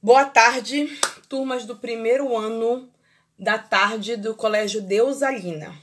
[0.00, 0.96] Boa tarde,
[1.28, 2.88] turmas do primeiro ano
[3.36, 5.76] da tarde do Colégio Deusalina.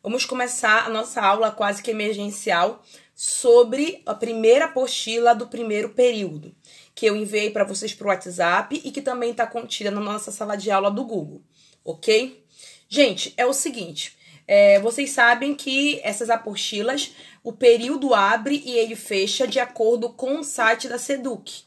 [0.00, 2.80] Vamos começar a nossa aula quase que emergencial
[3.12, 6.54] sobre a primeira apostila do primeiro período,
[6.94, 10.30] que eu enviei para vocês para o WhatsApp e que também está contida na nossa
[10.30, 11.42] sala de aula do Google,
[11.84, 12.46] ok?
[12.88, 18.94] Gente, é o seguinte, é, vocês sabem que essas apostilas, o período abre e ele
[18.94, 21.64] fecha de acordo com o site da Seduc,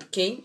[0.00, 0.40] ok?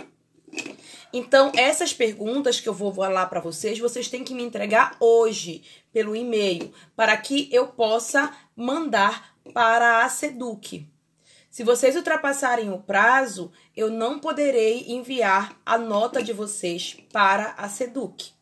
[1.14, 5.64] Então, essas perguntas que eu vou falar para vocês, vocês têm que me entregar hoje
[5.94, 10.86] pelo e-mail, para que eu possa mandar para a Seduc.
[11.50, 17.70] Se vocês ultrapassarem o prazo, eu não poderei enviar a nota de vocês para a
[17.70, 18.34] Seduc.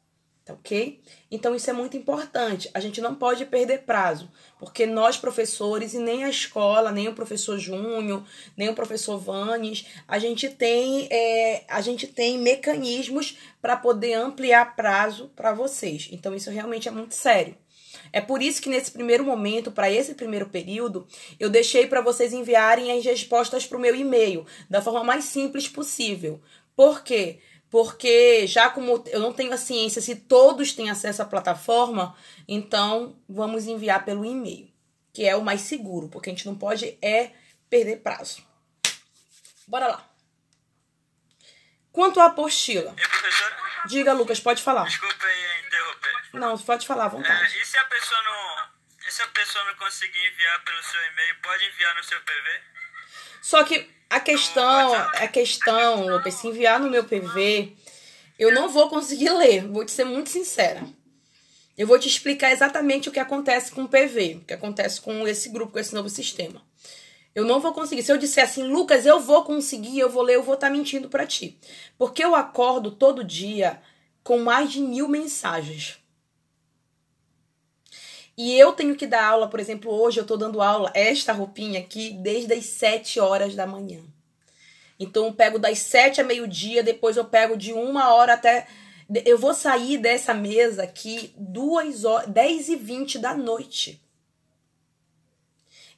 [0.43, 0.99] Tá ok?
[1.29, 2.71] Então isso é muito importante.
[2.73, 4.31] A gente não pode perder prazo,
[4.63, 8.23] porque nós professores e nem a escola, nem o professor Júnior,
[8.55, 14.73] nem o professor Vanes, a gente tem é, a gente tem mecanismos para poder ampliar
[14.73, 16.07] prazo para vocês.
[16.13, 17.57] Então isso realmente é muito sério.
[18.13, 21.05] É por isso que nesse primeiro momento, para esse primeiro período,
[21.37, 25.67] eu deixei para vocês enviarem as respostas para o meu e-mail da forma mais simples
[25.67, 26.39] possível.
[26.75, 27.13] Por quê?
[27.33, 27.39] porque
[28.47, 32.15] já como eu não tenho a ciência se todos têm acesso à plataforma,
[32.47, 34.71] então vamos enviar pelo e-mail,
[35.11, 37.31] que é o mais seguro, porque a gente não pode é
[37.69, 38.45] perder prazo.
[39.67, 40.09] Bora lá.
[41.91, 42.95] Quanto à apostila.
[42.97, 44.85] E, Diga, Lucas, pode falar.
[44.85, 46.13] Desculpa aí interromper.
[46.33, 47.57] Não, pode falar à vontade.
[47.57, 48.73] É, e se a pessoa não.
[49.09, 52.61] Se a pessoa não conseguir enviar pelo seu e-mail, pode enviar no seu PV?
[53.43, 57.73] Só que a questão, a questão, Lucas, se enviar no meu PV,
[58.39, 60.81] eu não vou conseguir ler, vou te ser muito sincera.
[61.77, 65.27] Eu vou te explicar exatamente o que acontece com o PV, o que acontece com
[65.27, 66.61] esse grupo, com esse novo sistema.
[67.35, 68.03] Eu não vou conseguir.
[68.03, 70.73] Se eu disser assim, Lucas, eu vou conseguir, eu vou ler, eu vou estar tá
[70.73, 71.57] mentindo para ti.
[71.97, 73.81] Porque eu acordo todo dia
[74.23, 75.97] com mais de mil mensagens.
[78.37, 81.79] E eu tenho que dar aula, por exemplo, hoje eu tô dando aula, esta roupinha
[81.79, 84.01] aqui, desde as 7 horas da manhã.
[84.99, 88.67] Então eu pego das 7 a meio-dia, depois eu pego de uma hora até.
[89.25, 94.01] Eu vou sair dessa mesa aqui duas horas, 10 e 20 da noite.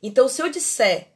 [0.04, 1.08] Então, se eu disser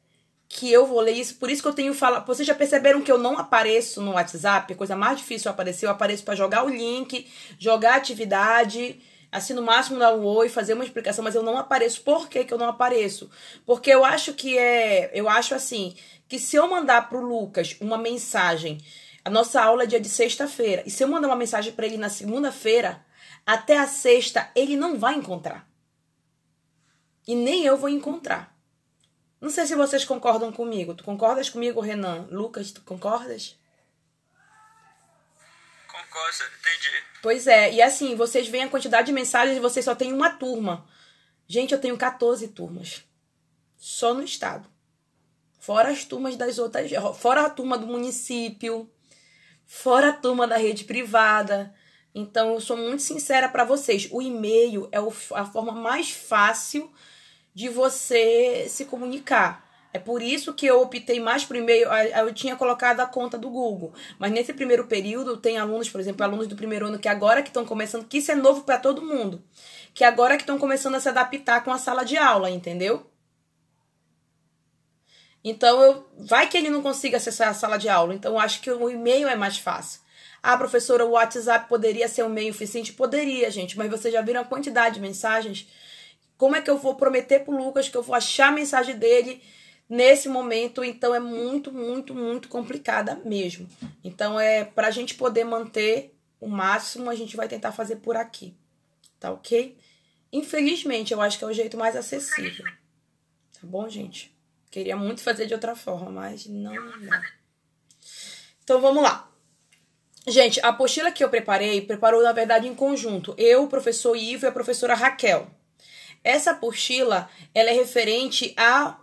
[0.48, 2.22] que eu vou ler isso, por isso que eu tenho falar.
[2.22, 4.74] Vocês já perceberam que eu não apareço no WhatsApp?
[4.74, 7.30] Coisa mais difícil aparecer, eu apareço para jogar o link,
[7.60, 9.00] jogar a atividade
[9.32, 12.02] assim, no máximo dar um oi, fazer uma explicação, mas eu não apareço.
[12.02, 13.30] Por que, que eu não apareço?
[13.66, 15.12] Porque eu acho que é.
[15.14, 15.96] Eu acho assim,
[16.28, 18.80] que se eu mandar pro Lucas uma mensagem,
[19.24, 21.98] a nossa aula é dia de sexta-feira, e se eu mandar uma mensagem para ele
[21.98, 23.06] na segunda-feira,
[23.46, 25.68] até a sexta ele não vai encontrar.
[27.28, 28.56] E nem eu vou encontrar.
[29.40, 30.94] Não sei se vocês concordam comigo.
[30.94, 32.28] Tu concordas comigo, Renan?
[32.30, 33.58] Lucas, tu concordas?
[35.88, 37.09] Concordo, entendi.
[37.22, 40.30] Pois é, e assim, vocês veem a quantidade de mensagens e vocês só têm uma
[40.30, 40.86] turma.
[41.48, 43.04] Gente, eu tenho 14 turmas.
[43.76, 44.70] Só no estado.
[45.60, 46.92] Fora as turmas das outras.
[47.18, 48.90] Fora a turma do município.
[49.66, 51.74] Fora a turma da rede privada.
[52.16, 54.08] Então, eu sou muito sincera para vocês.
[54.12, 54.98] O e-mail é
[55.36, 56.92] a forma mais fácil
[57.54, 59.69] de você se comunicar.
[59.92, 61.88] É por isso que eu optei mais por e-mail.
[61.92, 63.92] Eu tinha colocado a conta do Google.
[64.20, 67.50] Mas nesse primeiro período, tem alunos, por exemplo, alunos do primeiro ano que agora que
[67.50, 69.44] estão começando, que isso é novo para todo mundo.
[69.94, 73.10] Que agora que estão começando a se adaptar com a sala de aula, entendeu?
[75.44, 78.14] Então, eu, vai que ele não consiga acessar a sala de aula.
[78.14, 80.02] Então, eu acho que o e-mail é mais fácil.
[80.44, 82.94] Ah, professora, o WhatsApp poderia ser um meio eficiente?
[82.94, 83.78] Poderia, gente.
[83.78, 85.68] Mas vocês já viram a quantidade de mensagens?
[86.38, 89.42] Como é que eu vou prometer pro Lucas que eu vou achar a mensagem dele
[89.90, 93.68] nesse momento, então é muito, muito, muito complicada mesmo.
[94.04, 98.16] Então é para a gente poder manter o máximo, a gente vai tentar fazer por
[98.16, 98.56] aqui,
[99.20, 99.76] tá ok?
[100.32, 102.66] Infelizmente, eu acho que é o jeito mais acessível.
[102.66, 104.34] Tá bom, gente?
[104.70, 107.24] Queria muito fazer de outra forma, mas não dá.
[108.64, 109.28] Então vamos lá.
[110.28, 113.34] Gente, a apostila que eu preparei, preparou na verdade em conjunto.
[113.36, 115.50] Eu, o professor Ivo e a professora Raquel.
[116.24, 119.00] Essa apostila, ela é referente a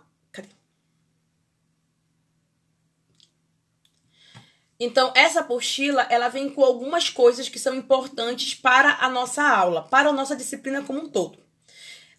[4.79, 9.83] Então, essa apostila, ela vem com algumas coisas que são importantes para a nossa aula,
[9.83, 11.39] para a nossa disciplina como um todo.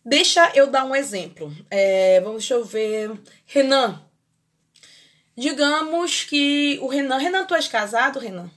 [0.04, 1.54] Deixa eu dar um exemplo.
[1.70, 3.12] É, vamos, deixa eu ver.
[3.46, 4.02] Renan.
[5.36, 7.18] Digamos que o Renan.
[7.18, 8.50] Renan, tu és casado, Renan?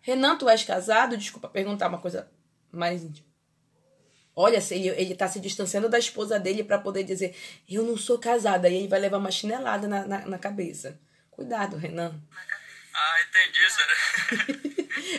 [0.00, 1.16] Renan, tu és casado?
[1.16, 2.30] Desculpa perguntar uma coisa
[2.72, 3.28] mais íntimo.
[4.40, 7.34] Olha, ele, ele tá se distanciando da esposa dele para poder dizer,
[7.68, 8.68] eu não sou casada.
[8.68, 10.96] E ele vai levar uma chinelada na, na, na cabeça.
[11.28, 12.22] Cuidado, Renan.
[12.94, 13.94] Ah, entendi, senhora.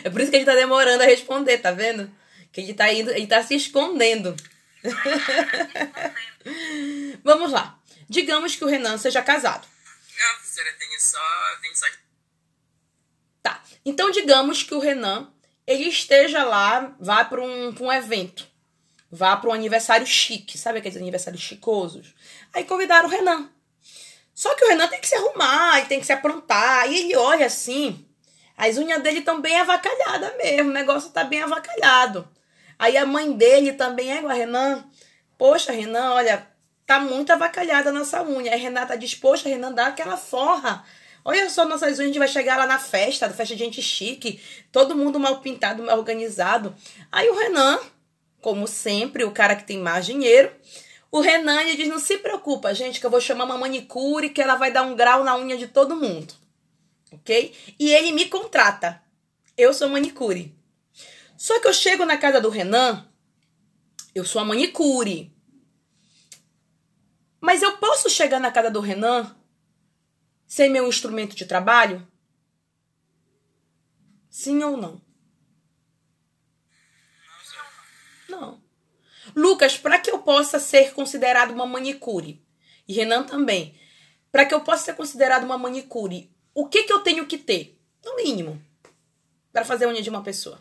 [0.04, 2.10] é por isso que ele tá demorando a responder, tá vendo?
[2.50, 4.34] Que ele tá indo, ele tá se escondendo.
[7.22, 7.78] Vamos lá.
[8.08, 9.68] Digamos que o Renan seja casado.
[10.18, 11.20] Não, professora, tem só,
[11.60, 11.86] tem só...
[13.42, 13.62] Tá.
[13.84, 15.30] Então digamos que o Renan
[15.70, 18.44] ele esteja lá, vá para um, um evento.
[19.08, 22.12] Vá para um aniversário chique, sabe aqueles aniversários chicosos?
[22.52, 23.48] Aí convidaram o Renan.
[24.34, 26.90] Só que o Renan tem que se arrumar, e tem que se aprontar.
[26.90, 28.04] E ele olha assim,
[28.56, 32.28] as unhas dele estão bem avacalhadas mesmo, o negócio tá bem avacalhado.
[32.76, 34.84] Aí a mãe dele também é igual a Renan.
[35.38, 36.46] Poxa, Renan, olha,
[36.84, 38.52] tá muito avacalhada a nossa unha.
[38.52, 40.84] Aí Renata diz, poxa, Renan, dá aquela forra.
[41.24, 44.40] Olha só nossas unhas, a gente vai chegar lá na festa, festa de gente chique,
[44.72, 46.74] todo mundo mal pintado, mal organizado.
[47.12, 47.78] Aí o Renan
[48.40, 50.50] como sempre, o cara que tem mais dinheiro.
[51.10, 54.40] O Renan ele diz: não se preocupa, gente, que eu vou chamar uma manicure que
[54.40, 56.34] ela vai dar um grau na unha de todo mundo.
[57.12, 57.54] Ok?
[57.78, 59.02] E ele me contrata.
[59.56, 60.54] Eu sou manicure.
[61.36, 63.06] Só que eu chego na casa do Renan,
[64.14, 65.32] eu sou a manicure.
[67.40, 69.34] Mas eu posso chegar na casa do Renan
[70.50, 72.04] sem meu instrumento de trabalho?
[74.28, 75.00] Sim ou não?
[78.28, 78.60] Não.
[79.36, 82.44] Lucas, para que eu possa ser considerado uma manicure,
[82.88, 83.80] e Renan também,
[84.32, 87.80] para que eu possa ser considerado uma manicure, o que, que eu tenho que ter?
[88.04, 88.60] No mínimo,
[89.52, 90.60] para fazer a unha de uma pessoa.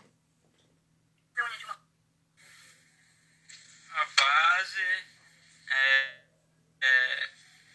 [3.92, 4.82] A base
[5.68, 6.22] é,
[6.80, 7.30] é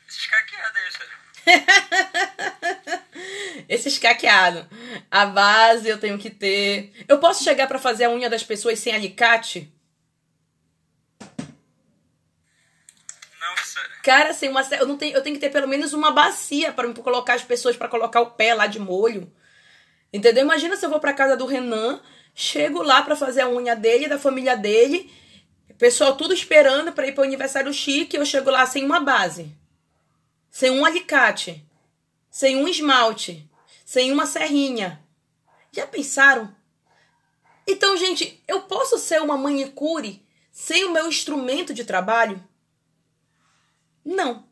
[0.09, 1.25] esse escaqueado aí, senhora.
[3.69, 4.67] Esse escaqueado.
[5.11, 6.93] A base eu tenho que ter.
[7.09, 9.71] Eu posso chegar para fazer a unha das pessoas sem alicate?
[14.03, 16.93] Cara, sem uma eu não tenho, eu tenho que ter pelo menos uma bacia para
[16.93, 19.33] colocar as pessoas para colocar o pé lá de molho.
[20.13, 20.45] Entendeu?
[20.45, 22.01] Imagina se eu vou para casa do Renan,
[22.35, 25.11] chego lá para fazer a unha dele, da família dele,
[25.79, 29.57] pessoal tudo esperando para ir para o aniversário chique, eu chego lá sem uma base,
[30.55, 31.69] sem um alicate,
[32.31, 33.51] sem um esmalte,
[33.85, 35.05] sem uma serrinha.
[35.73, 36.55] Já pensaram?
[37.67, 42.41] Então, gente, eu posso ser uma manicure sem o meu instrumento de trabalho?
[44.05, 44.49] Não.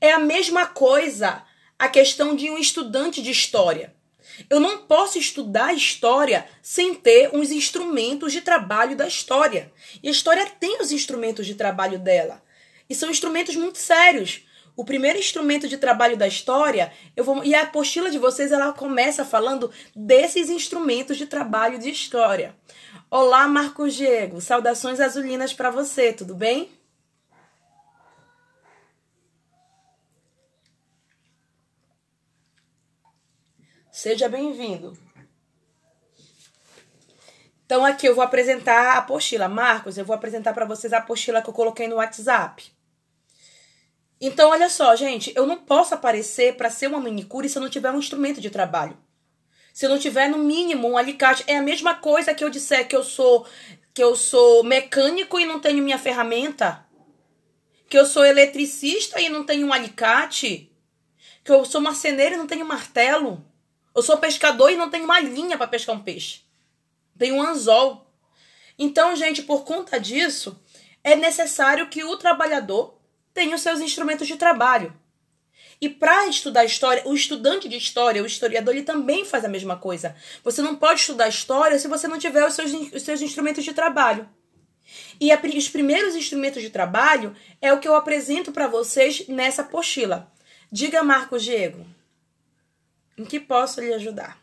[0.00, 1.44] É a mesma coisa
[1.78, 3.94] a questão de um estudante de história.
[4.50, 9.72] Eu não posso estudar história sem ter uns instrumentos de trabalho da história.
[10.02, 12.42] E a história tem os instrumentos de trabalho dela.
[12.90, 14.47] E são instrumentos muito sérios.
[14.78, 18.72] O primeiro instrumento de trabalho da história, eu vou e a apostila de vocês ela
[18.72, 22.54] começa falando desses instrumentos de trabalho de história.
[23.10, 24.40] Olá, Marcos Diego.
[24.40, 26.70] Saudações azulinas para você, tudo bem?
[33.90, 34.96] Seja bem-vindo.
[37.66, 39.48] Então aqui eu vou apresentar a apostila.
[39.48, 42.77] Marcos, eu vou apresentar para vocês a apostila que eu coloquei no WhatsApp.
[44.20, 47.70] Então olha só, gente, eu não posso aparecer para ser uma manicure se eu não
[47.70, 48.98] tiver um instrumento de trabalho.
[49.72, 52.88] Se eu não tiver no mínimo um alicate, é a mesma coisa que eu disser
[52.88, 53.46] que eu sou
[53.94, 56.86] que eu sou mecânico e não tenho minha ferramenta,
[57.88, 60.72] que eu sou eletricista e não tenho um alicate,
[61.42, 63.44] que eu sou marceneiro e não tenho martelo.
[63.94, 66.42] Eu sou pescador e não tenho uma linha para pescar um peixe.
[67.18, 68.12] Tenho um anzol.
[68.78, 70.62] Então, gente, por conta disso,
[71.02, 72.97] é necessário que o trabalhador
[73.38, 74.92] tenha os seus instrumentos de trabalho.
[75.80, 79.76] E para estudar história, o estudante de história, o historiador, ele também faz a mesma
[79.76, 80.16] coisa.
[80.42, 83.72] Você não pode estudar história se você não tiver os seus, os seus instrumentos de
[83.72, 84.28] trabalho.
[85.20, 89.62] E a, os primeiros instrumentos de trabalho é o que eu apresento para vocês nessa
[89.62, 90.32] apostila.
[90.72, 91.86] Diga, Marcos Diego.
[93.16, 94.36] Em que posso lhe ajudar?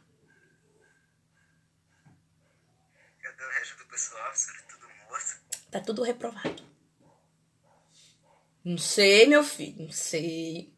[3.22, 4.32] Cadê o resto do pessoal?
[4.34, 5.36] Será tudo morto?
[5.70, 6.75] Tá tudo reprovado.
[8.66, 10.74] Não sei, meu filho, não sei.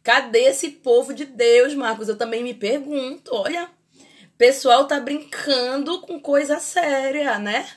[0.00, 2.08] Cadê esse povo de Deus, Marcos?
[2.08, 3.68] Eu também me pergunto, olha.
[4.38, 7.68] Pessoal tá brincando com coisa séria, né?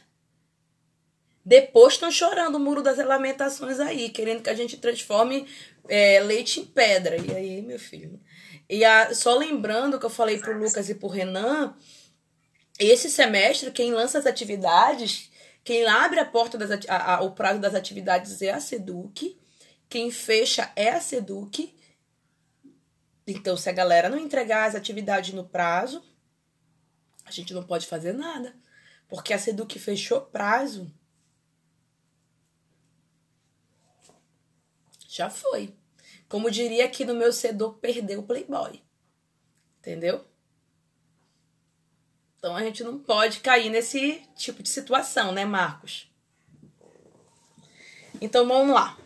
[1.43, 5.48] Depois estão chorando o muro das lamentações aí, querendo que a gente transforme
[5.88, 7.17] é, leite em pedra.
[7.17, 8.19] E aí, meu filho,
[8.69, 11.75] e a, só lembrando que eu falei pro Lucas e pro Renan,
[12.79, 15.29] esse semestre, quem lança as atividades,
[15.63, 19.38] quem abre a porta das a, a, o prazo das atividades é a Seduc,
[19.89, 21.75] quem fecha é a SEDUC.
[23.27, 26.03] Então, se a galera não entregar as atividades no prazo,
[27.25, 28.55] a gente não pode fazer nada.
[29.07, 30.91] Porque a SEDUC fechou prazo.
[35.07, 35.75] Já foi.
[36.27, 38.83] Como diria aqui no meu SEDUC, perdeu o Playboy.
[39.79, 40.25] Entendeu?
[42.37, 46.11] Então a gente não pode cair nesse tipo de situação, né, Marcos?
[48.21, 48.97] Então vamos lá.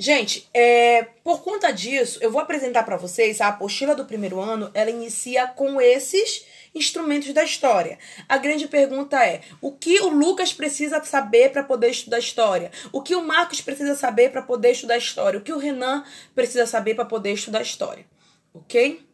[0.00, 4.70] Gente, é, por conta disso, eu vou apresentar para vocês a apostila do primeiro ano.
[4.72, 7.98] Ela inicia com esses instrumentos da história.
[8.26, 12.70] A grande pergunta é: o que o Lucas precisa saber para poder estudar história?
[12.90, 15.38] O que o Marcos precisa saber para poder estudar história?
[15.38, 16.02] O que o Renan
[16.34, 18.06] precisa saber para poder estudar história?
[18.54, 19.06] Ok?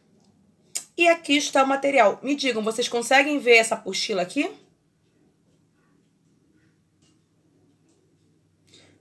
[0.97, 2.21] E aqui está o material.
[2.23, 4.49] Me digam, vocês conseguem ver essa apostila aqui?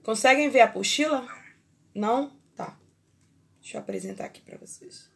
[0.02, 1.35] Conseguem ver a apostila?
[1.96, 2.28] Não?
[2.54, 2.78] Tá.
[3.58, 5.10] Deixa eu apresentar aqui para vocês.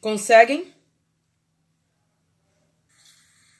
[0.00, 0.74] Conseguem?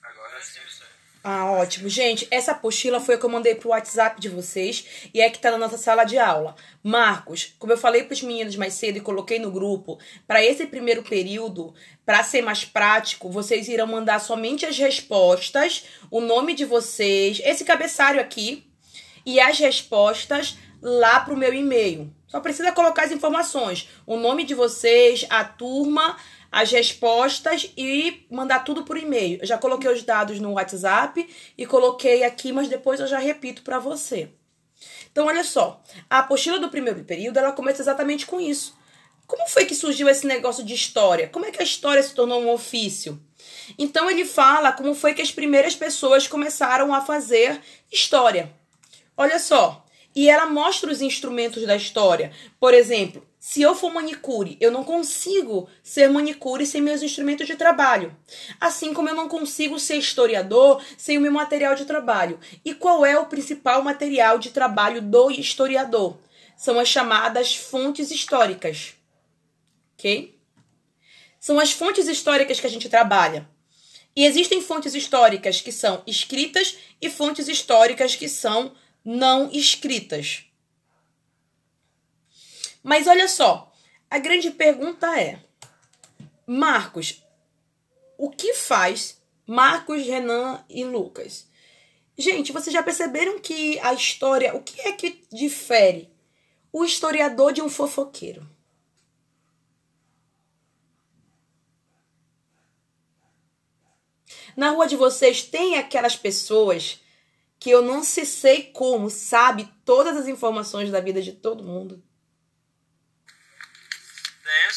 [0.01, 0.89] Agora sim, senhor.
[1.29, 1.89] Ah, ótimo.
[1.89, 5.37] Gente, essa apostila foi a que eu mandei pro WhatsApp de vocês e é que
[5.39, 6.55] tá na nossa sala de aula.
[6.81, 11.03] Marcos, como eu falei pros meninos mais cedo e coloquei no grupo, para esse primeiro
[11.03, 11.73] período,
[12.05, 17.65] para ser mais prático, vocês irão mandar somente as respostas, o nome de vocês, esse
[17.65, 18.65] cabeçalho aqui
[19.25, 22.09] e as respostas lá pro meu e-mail.
[22.27, 26.17] Só precisa colocar as informações, o nome de vocês, a turma,
[26.51, 29.39] as respostas e mandar tudo por e-mail.
[29.41, 31.27] Eu já coloquei os dados no WhatsApp
[31.57, 34.29] e coloquei aqui, mas depois eu já repito para você.
[35.11, 38.77] Então, olha só, a apostila do primeiro período, ela começa exatamente com isso.
[39.25, 41.27] Como foi que surgiu esse negócio de história?
[41.27, 43.21] Como é que a história se tornou um ofício?
[43.77, 47.59] Então ele fala como foi que as primeiras pessoas começaram a fazer
[47.91, 48.53] história.
[49.17, 49.85] Olha só,
[50.15, 52.31] e ela mostra os instrumentos da história.
[52.59, 57.55] Por exemplo, se eu for manicure, eu não consigo ser manicure sem meus instrumentos de
[57.55, 58.13] trabalho.
[58.59, 62.41] Assim como eu não consigo ser historiador sem o meu material de trabalho.
[62.65, 66.17] E qual é o principal material de trabalho do historiador?
[66.57, 68.95] São as chamadas fontes históricas.
[69.93, 70.37] Ok?
[71.39, 73.47] São as fontes históricas que a gente trabalha.
[74.13, 78.73] E existem fontes históricas que são escritas e fontes históricas que são
[79.05, 80.46] não escritas.
[82.87, 83.69] Mas olha só,
[84.09, 85.43] a grande pergunta é:
[86.45, 87.21] Marcos,
[88.17, 91.49] o que faz Marcos, Renan e Lucas?
[92.17, 96.09] Gente, vocês já perceberam que a história, o que é que difere
[96.71, 98.47] o historiador de um fofoqueiro?
[104.55, 107.01] Na rua de vocês tem aquelas pessoas
[107.59, 112.06] que eu não se sei como sabe todas as informações da vida de todo mundo.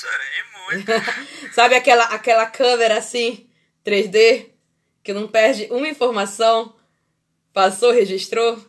[0.09, 0.92] E muito.
[1.52, 3.49] sabe aquela, aquela câmera assim,
[3.85, 4.50] 3D,
[5.02, 6.75] que não perde uma informação,
[7.52, 8.64] passou, registrou?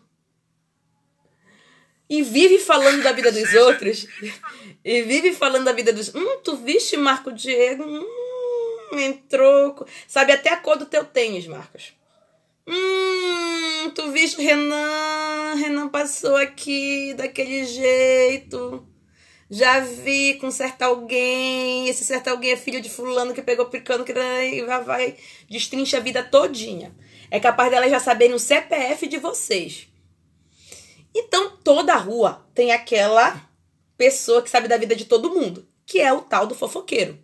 [2.10, 4.06] E vive falando da vida dos outros.
[4.84, 6.14] E vive falando da vida dos.
[6.14, 7.86] Hum, tu viste Marco Diego?
[7.86, 9.88] Hum, entrou.
[10.10, 11.94] Sabe até a cor do teu tênis, Marcos.
[12.68, 15.56] Hum, tu viste Renan?
[15.56, 18.86] Renan passou aqui daquele jeito.
[19.53, 21.89] Já vi com certo alguém.
[21.89, 25.17] Esse certo alguém é filho de fulano que pegou picando que e vai, vai
[25.50, 26.96] destrincha a vida todinha.
[27.29, 29.89] É capaz dela já saberem o CPF de vocês.
[31.13, 33.46] Então toda rua tem aquela
[33.98, 37.20] pessoa que sabe da vida de todo mundo, que é o tal do fofoqueiro.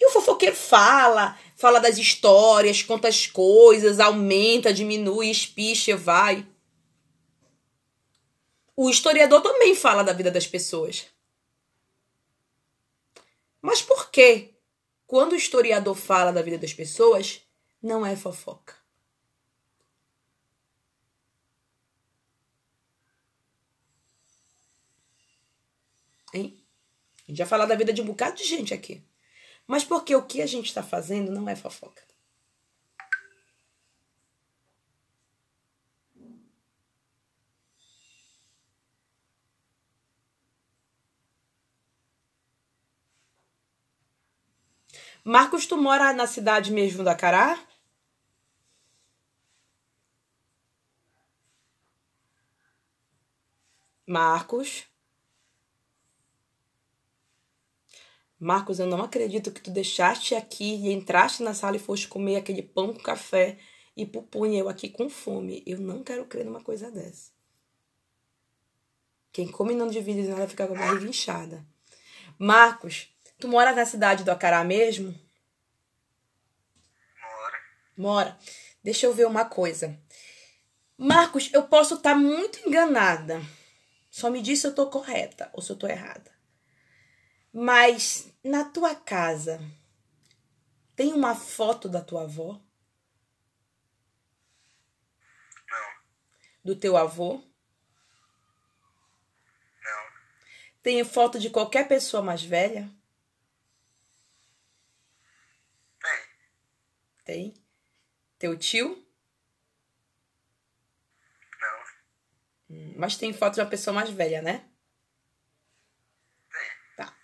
[0.00, 6.46] E o fofoqueiro fala, fala das histórias, conta as coisas, aumenta, diminui, espicha, vai.
[8.76, 11.06] O historiador também fala da vida das pessoas.
[13.62, 14.52] Mas por que,
[15.06, 17.40] quando o historiador fala da vida das pessoas,
[17.80, 18.74] não é fofoca?
[26.32, 26.58] Hein?
[27.22, 29.02] A gente já falou da vida de um bocado de gente aqui.
[29.66, 32.02] Mas porque o que a gente está fazendo não é fofoca.
[45.24, 47.58] Marcos, tu mora na cidade mesmo da Cará?
[54.06, 54.84] Marcos.
[58.38, 62.36] Marcos, eu não acredito que tu deixaste aqui e entraste na sala e foste comer
[62.36, 63.58] aquele pão com café
[63.96, 65.62] e pupunha eu aqui com fome.
[65.66, 67.32] Eu não quero crer numa coisa dessa.
[69.32, 71.66] Quem come não divide nada fica com a barriga inchada.
[72.38, 75.14] Marcos, tu mora na cidade do Acará mesmo?
[77.20, 77.58] Mora.
[77.96, 78.38] Mora.
[78.82, 79.98] Deixa eu ver uma coisa.
[80.96, 83.40] Marcos, eu posso estar muito enganada.
[84.10, 86.30] Só me diz se eu tô correta ou se eu tô errada.
[87.52, 89.60] Mas na tua casa
[90.96, 92.60] tem uma foto da tua avó?
[95.68, 95.88] Não.
[96.64, 97.42] Do teu avô?
[99.82, 100.04] Não.
[100.82, 102.82] Tem foto de qualquer pessoa mais velha?
[102.82, 103.03] Tem.
[107.24, 107.54] Tem.
[108.38, 109.02] Teu tio?
[111.60, 112.76] Não.
[112.76, 114.68] Hum, Mas tem foto de uma pessoa mais velha, né?
[116.50, 116.70] Tem.
[116.96, 117.16] Tá.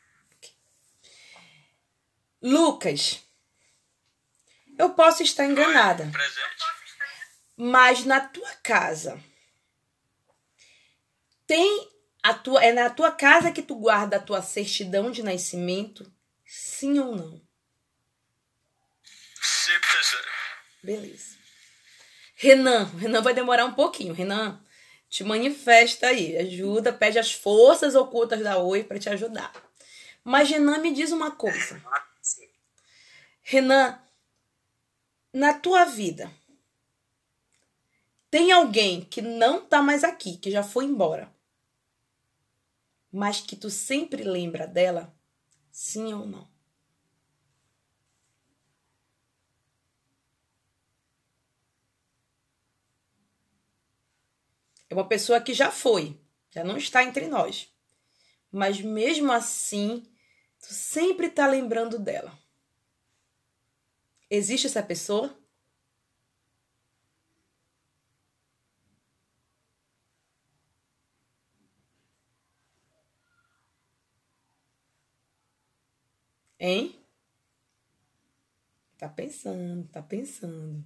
[2.42, 3.22] Lucas,
[4.78, 6.64] eu posso estar enganada, Presente.
[7.56, 9.22] mas na tua casa
[11.46, 11.90] tem
[12.22, 16.10] a tua é na tua casa que tu guarda a tua certidão de nascimento?
[16.46, 17.49] Sim ou não?
[20.82, 21.36] Beleza.
[22.34, 24.14] Renan, Renan vai demorar um pouquinho.
[24.14, 24.60] Renan,
[25.08, 29.52] te manifesta aí, ajuda, pede as forças ocultas da Oi para te ajudar.
[30.24, 31.82] Mas Renan me diz uma coisa.
[32.22, 32.48] Sim.
[33.42, 34.00] Renan,
[35.32, 36.32] na tua vida,
[38.30, 41.32] tem alguém que não tá mais aqui, que já foi embora,
[43.12, 45.14] mas que tu sempre lembra dela?
[45.70, 46.49] Sim ou não?
[54.90, 56.20] É uma pessoa que já foi,
[56.50, 57.72] já não está entre nós.
[58.50, 60.02] Mas mesmo assim,
[60.58, 62.36] tu sempre tá lembrando dela.
[64.28, 65.36] Existe essa pessoa?
[76.58, 76.96] Hein?
[78.98, 80.84] Tá pensando, tá pensando.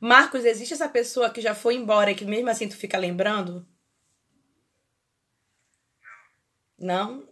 [0.00, 3.66] Marcos, existe essa pessoa que já foi embora e que mesmo assim tu fica lembrando?
[6.78, 7.28] Não?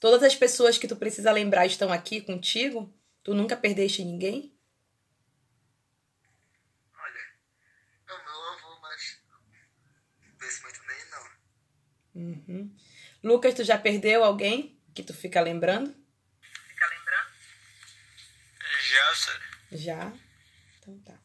[0.00, 2.92] Todas as pessoas que tu precisa lembrar estão aqui contigo?
[3.22, 4.56] Tu nunca perdeste ninguém?
[6.94, 7.20] Olha,
[8.08, 9.20] não, meu avô, mas
[10.26, 11.30] não penso muito nele, não.
[12.22, 12.76] Uhum.
[13.22, 15.94] Lucas, tu já perdeu alguém que tu fica lembrando?
[16.40, 17.30] Fica lembrando?
[18.80, 19.40] Já, senhor.
[19.72, 20.12] Já?
[20.78, 21.19] Então tá.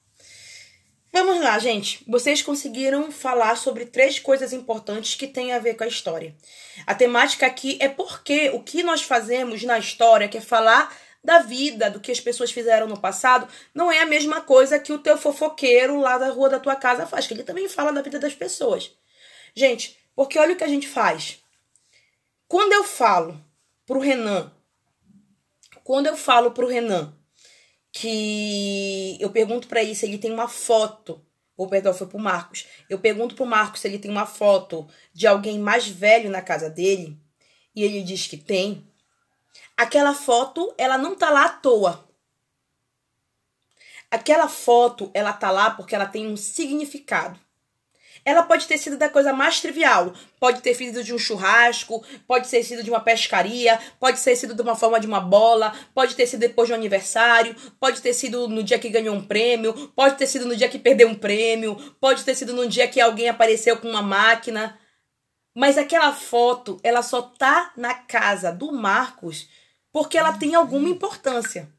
[1.18, 2.04] Vamos lá, gente.
[2.06, 6.36] Vocês conseguiram falar sobre três coisas importantes que têm a ver com a história.
[6.86, 11.40] A temática aqui é porque o que nós fazemos na história, que é falar da
[11.40, 15.00] vida, do que as pessoas fizeram no passado, não é a mesma coisa que o
[15.00, 18.20] teu fofoqueiro lá da rua da tua casa faz, que ele também fala da vida
[18.20, 18.92] das pessoas.
[19.56, 21.42] Gente, porque olha o que a gente faz.
[22.46, 23.42] Quando eu falo
[23.86, 24.52] pro Renan,
[25.82, 27.18] quando eu falo pro Renan
[27.98, 32.68] que eu pergunto pra ele se ele tem uma foto, ou perdão, foi pro Marcos.
[32.90, 36.70] Eu pergunto pro Marcos se ele tem uma foto de alguém mais velho na casa
[36.70, 37.18] dele,
[37.74, 38.86] e ele diz que tem.
[39.78, 42.06] Aquela foto, ela não tá lá à toa.
[44.12, 47.40] Aquela foto, ela tá lá porque ela tem um significado.
[48.26, 50.12] Ela pode ter sido da coisa mais trivial.
[50.40, 54.56] Pode ter sido de um churrasco, pode ter sido de uma pescaria, pode ter sido
[54.56, 58.14] de uma forma de uma bola, pode ter sido depois de um aniversário, pode ter
[58.14, 61.14] sido no dia que ganhou um prêmio, pode ter sido no dia que perdeu um
[61.14, 64.80] prêmio, pode ter sido no dia que alguém apareceu com uma máquina.
[65.54, 69.48] Mas aquela foto, ela só tá na casa do Marcos
[69.92, 71.70] porque ela tem alguma importância.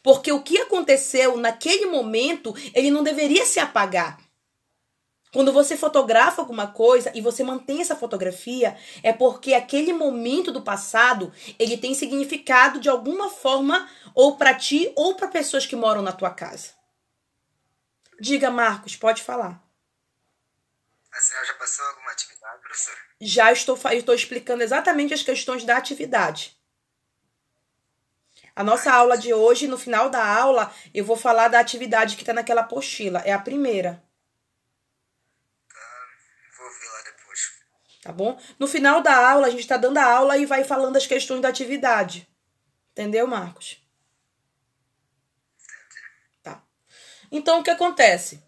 [0.00, 4.18] Porque o que aconteceu naquele momento, ele não deveria se apagar.
[5.32, 10.62] Quando você fotografa alguma coisa e você mantém essa fotografia, é porque aquele momento do
[10.62, 16.02] passado, ele tem significado de alguma forma ou para ti ou para pessoas que moram
[16.02, 16.70] na tua casa.
[18.20, 19.62] Diga, Marcos, pode falar.
[21.10, 22.94] A senhora já passou alguma atividade, professor?
[23.20, 26.56] Já estou, estou explicando exatamente as questões da atividade.
[28.54, 32.22] A nossa aula de hoje, no final da aula, eu vou falar da atividade que
[32.22, 33.20] está naquela apostila.
[33.20, 34.02] É a primeira.
[36.56, 37.52] Vou ver lá depois.
[38.02, 38.38] Tá bom?
[38.58, 41.40] No final da aula, a gente tá dando a aula e vai falando as questões
[41.40, 42.28] da atividade.
[42.90, 43.80] Entendeu, Marcos?
[46.42, 46.62] Tá.
[47.30, 48.42] Então, o que acontece?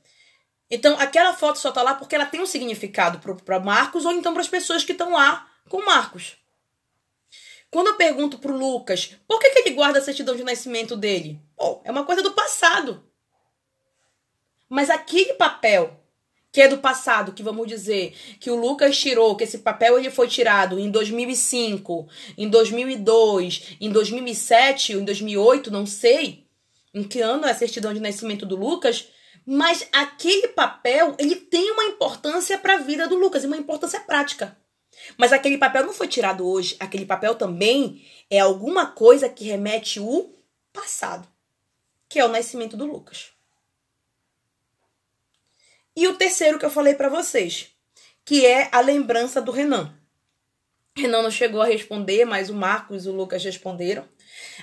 [0.71, 4.13] Então, aquela foto só tá lá porque ela tem um significado pro, pra Marcos ou
[4.13, 6.37] então para as pessoas que estão lá com Marcos.
[7.71, 11.41] Quando eu pergunto pro Lucas por que, que ele guarda a certidão de nascimento dele,
[11.57, 13.09] pô, é uma coisa do passado.
[14.69, 16.04] Mas aquele papel
[16.55, 20.09] que é do passado, que vamos dizer que o Lucas tirou, que esse papel ele
[20.09, 22.07] foi tirado em 2005,
[22.39, 26.47] em 2002, em 2007 ou em 2008, não sei
[26.95, 29.09] em que ano é a certidão de nascimento do Lucas,
[29.45, 34.57] mas aquele papel ele tem uma importância para a vida do Lucas, uma importância prática.
[35.19, 39.99] Mas aquele papel não foi tirado hoje, aquele papel também é alguma coisa que remete
[39.99, 40.33] o
[40.73, 41.27] passado,
[42.09, 43.34] que é o nascimento do Lucas.
[45.97, 47.69] E o terceiro que eu falei para vocês,
[48.25, 49.95] que é a lembrança do Renan.
[50.97, 54.09] Renan não chegou a responder, mas o Marcos e o Lucas responderam.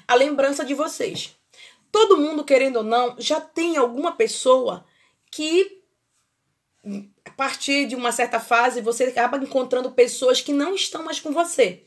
[0.08, 1.36] A lembrança de vocês.
[1.92, 4.86] Todo mundo, querendo ou não, já tem alguma pessoa
[5.30, 5.82] que,
[7.26, 11.32] a partir de uma certa fase, você acaba encontrando pessoas que não estão mais com
[11.32, 11.84] você.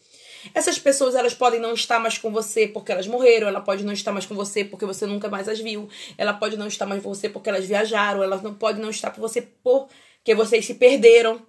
[0.53, 3.93] Essas pessoas elas podem não estar mais com você porque elas morreram, ela pode não
[3.93, 7.03] estar mais com você porque você nunca mais as viu, ela pode não estar mais
[7.03, 10.75] com você porque elas viajaram, elas não podem não estar com você porque vocês se
[10.75, 11.41] perderam,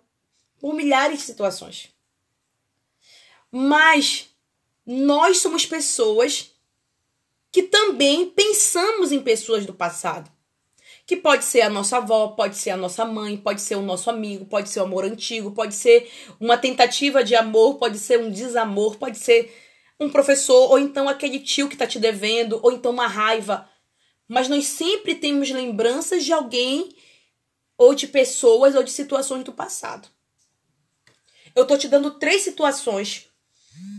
[0.59, 1.89] por milhares de situações.
[3.51, 4.29] Mas
[4.85, 6.51] nós somos pessoas
[7.51, 10.34] que também pensamos em pessoas do passado
[11.05, 14.09] que pode ser a nossa avó, pode ser a nossa mãe, pode ser o nosso
[14.09, 18.31] amigo, pode ser o amor antigo, pode ser uma tentativa de amor, pode ser um
[18.31, 19.55] desamor, pode ser
[19.99, 23.69] um professor, ou então aquele tio que está te devendo, ou então uma raiva.
[24.27, 26.95] Mas nós sempre temos lembranças de alguém,
[27.77, 30.07] ou de pessoas, ou de situações do passado.
[31.55, 33.27] Eu tô te dando três situações,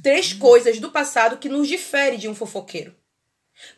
[0.02, 2.94] três coisas do passado que nos difere de um fofoqueiro.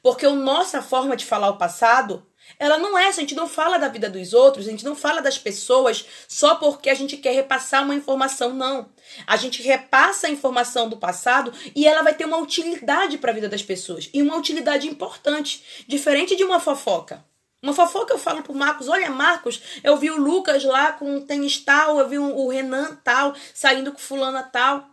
[0.03, 2.27] Porque a nossa forma de falar o passado
[2.59, 5.21] ela não é, a gente não fala da vida dos outros, a gente não fala
[5.21, 8.89] das pessoas só porque a gente quer repassar uma informação, não.
[9.27, 13.35] A gente repassa a informação do passado e ela vai ter uma utilidade para a
[13.35, 17.25] vida das pessoas e uma utilidade importante, diferente de uma fofoca.
[17.63, 21.21] Uma fofoca eu falo pro Marcos, olha Marcos, eu vi o Lucas lá com o
[21.21, 24.89] tênis tal, eu vi o Renan tal, saindo com fulana tal.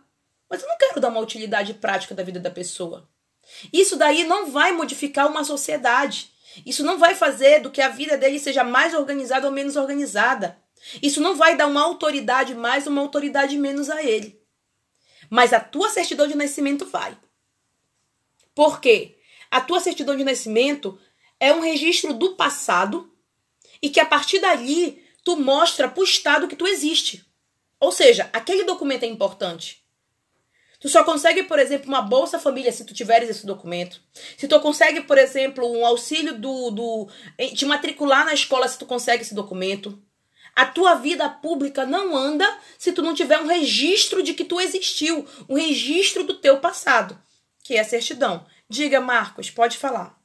[0.50, 3.08] Mas eu não quero dar uma utilidade prática da vida da pessoa.
[3.72, 6.32] Isso daí não vai modificar uma sociedade.
[6.64, 10.58] Isso não vai fazer do que a vida dele seja mais organizada ou menos organizada.
[11.02, 14.40] Isso não vai dar uma autoridade mais uma autoridade menos a ele.
[15.28, 17.16] Mas a tua certidão de nascimento vai.
[18.54, 19.18] Por quê?
[19.50, 20.98] A tua certidão de nascimento
[21.38, 23.12] é um registro do passado
[23.82, 27.24] e que a partir dali tu mostra para o Estado que tu existe.
[27.78, 29.85] Ou seja, aquele documento é importante.
[30.80, 34.00] Tu só consegue, por exemplo, uma Bolsa Família se tu tiveres esse documento.
[34.36, 37.08] Se tu consegue, por exemplo, um auxílio do, do
[37.54, 40.02] te matricular na escola se tu consegue esse documento.
[40.54, 42.46] A tua vida pública não anda
[42.78, 47.20] se tu não tiver um registro de que tu existiu, um registro do teu passado,
[47.62, 48.46] que é a certidão.
[48.68, 50.18] Diga, Marcos, pode falar.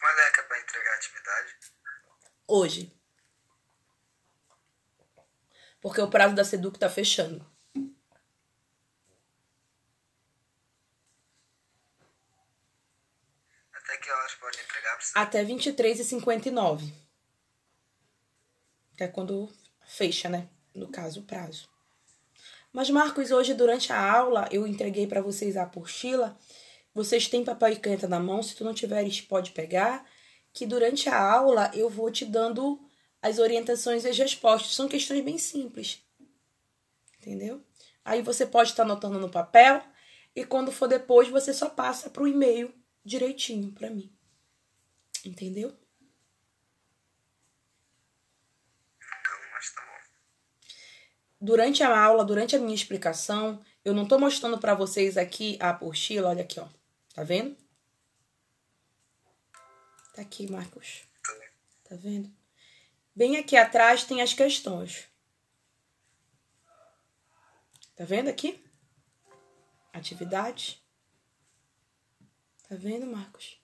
[0.00, 1.54] Quando é que é para entregar a atividade?
[2.46, 2.92] Hoje.
[5.80, 7.52] Porque o prazo da Seduc tá fechando.
[14.02, 14.91] que horas pode entregar?
[15.14, 16.92] Até 23h59.
[18.96, 19.50] Que é quando
[19.86, 20.48] fecha, né?
[20.74, 21.68] No caso, o prazo.
[22.72, 26.38] Mas, Marcos, hoje durante a aula eu entreguei para vocês a apostila.
[26.94, 28.42] Vocês têm papel e caneta na mão.
[28.42, 30.06] Se tu não tiveres, pode pegar.
[30.52, 32.80] Que durante a aula eu vou te dando
[33.20, 34.74] as orientações e as respostas.
[34.74, 36.02] São questões bem simples.
[37.18, 37.62] Entendeu?
[38.04, 39.82] Aí você pode estar anotando no papel
[40.34, 44.10] e quando for depois você só passa para o e-mail direitinho para mim.
[45.24, 45.76] Entendeu?
[51.40, 55.70] Durante a aula, durante a minha explicação, eu não tô mostrando para vocês aqui a
[55.70, 56.68] apostila, olha aqui, ó.
[57.14, 57.56] Tá vendo?
[60.14, 61.02] Tá aqui, Marcos.
[61.84, 62.32] Tá vendo?
[63.14, 65.08] Bem aqui atrás tem as questões.
[67.94, 68.64] Tá vendo aqui?
[69.92, 70.82] Atividade.
[72.68, 73.61] Tá vendo, Marcos?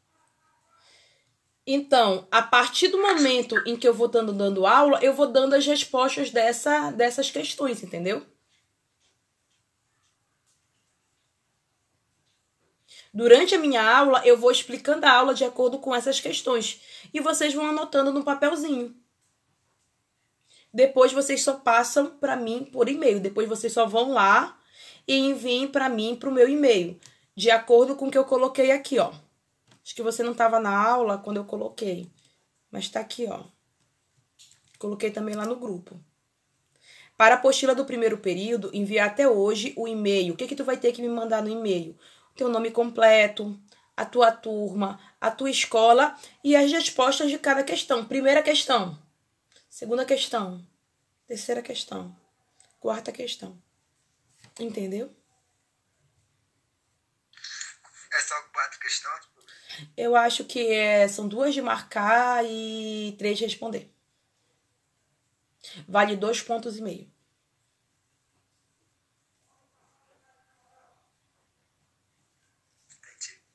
[1.71, 5.55] Então, a partir do momento em que eu vou dando, dando aula, eu vou dando
[5.55, 8.25] as respostas dessa, dessas questões, entendeu?
[13.13, 16.81] Durante a minha aula, eu vou explicando a aula de acordo com essas questões.
[17.13, 18.97] E vocês vão anotando no papelzinho.
[20.73, 23.21] Depois vocês só passam para mim por e-mail.
[23.21, 24.59] Depois vocês só vão lá
[25.07, 26.99] e enviem para mim para o meu e-mail
[27.37, 29.13] de acordo com o que eu coloquei aqui, ó.
[29.89, 32.13] Acho que você não estava na aula quando eu coloquei,
[32.71, 33.43] mas tá aqui, ó.
[34.79, 35.99] Coloquei também lá no grupo.
[37.17, 40.35] Para a apostila do primeiro período, enviar até hoje o e-mail.
[40.35, 41.99] O que que tu vai ter que me mandar no e-mail?
[42.33, 43.59] O teu nome completo,
[43.97, 48.05] a tua turma, a tua escola e as respostas de cada questão.
[48.05, 49.03] Primeira questão,
[49.71, 50.63] segunda questão,
[51.27, 52.15] terceira questão,
[52.79, 53.59] quarta questão.
[54.61, 55.11] Entendeu?
[58.13, 59.28] É só quatro questões?
[59.97, 63.93] Eu acho que é, são duas de marcar e três de responder.
[65.87, 67.11] Vale dois pontos e meio.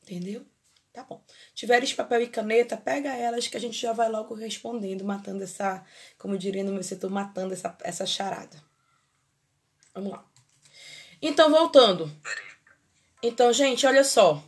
[0.04, 0.46] Entendeu?
[0.92, 1.24] Tá bom.
[1.56, 5.84] Tiveres papel e caneta, pega elas que a gente já vai logo respondendo, matando essa,
[6.20, 8.64] como diria no meu setor, matando essa, essa charada.
[9.96, 10.24] Vamos lá.
[11.20, 12.12] Então, voltando.
[13.24, 14.44] Então, gente, olha só.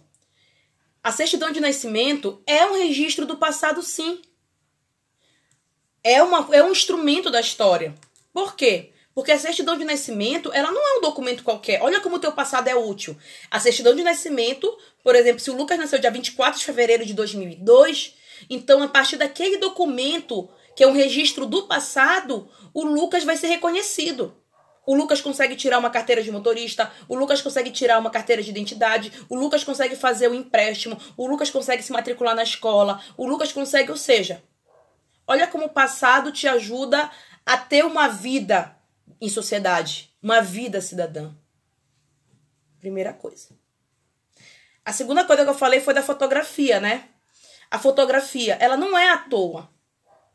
[1.06, 4.20] A certidão de nascimento é um registro do passado, sim.
[6.04, 7.94] É, uma, é um instrumento da história.
[8.34, 8.92] Por quê?
[9.14, 11.80] Porque a certidão de nascimento, ela não é um documento qualquer.
[11.84, 13.16] Olha como o teu passado é útil.
[13.52, 17.14] A certidão de nascimento, por exemplo, se o Lucas nasceu dia 24 de fevereiro de
[17.14, 18.16] 2002,
[18.50, 23.50] então a partir daquele documento, que é um registro do passado, o Lucas vai ser
[23.50, 24.36] reconhecido.
[24.86, 28.50] O Lucas consegue tirar uma carteira de motorista, o Lucas consegue tirar uma carteira de
[28.50, 33.02] identidade, o Lucas consegue fazer o um empréstimo, o Lucas consegue se matricular na escola,
[33.18, 34.44] o Lucas consegue, ou seja,
[35.28, 37.10] olha como o passado te ajuda
[37.46, 38.76] a ter uma vida
[39.20, 41.34] em sociedade, uma vida cidadã.
[42.80, 43.50] Primeira coisa.
[44.84, 47.10] A segunda coisa que eu falei foi da fotografia, né?
[47.72, 49.70] A fotografia, ela não é à toa.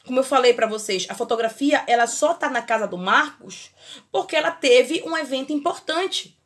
[0.07, 3.71] Como eu falei para vocês, a fotografia ela só tá na casa do Marcos
[4.11, 6.39] porque ela teve um evento importante.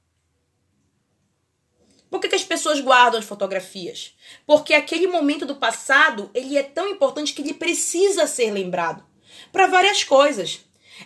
[2.11, 4.15] Por que, que as pessoas guardam as fotografias?
[4.47, 9.05] Porque aquele momento do passado ele é tão importante que ele precisa ser lembrado
[9.51, 10.61] para várias coisas.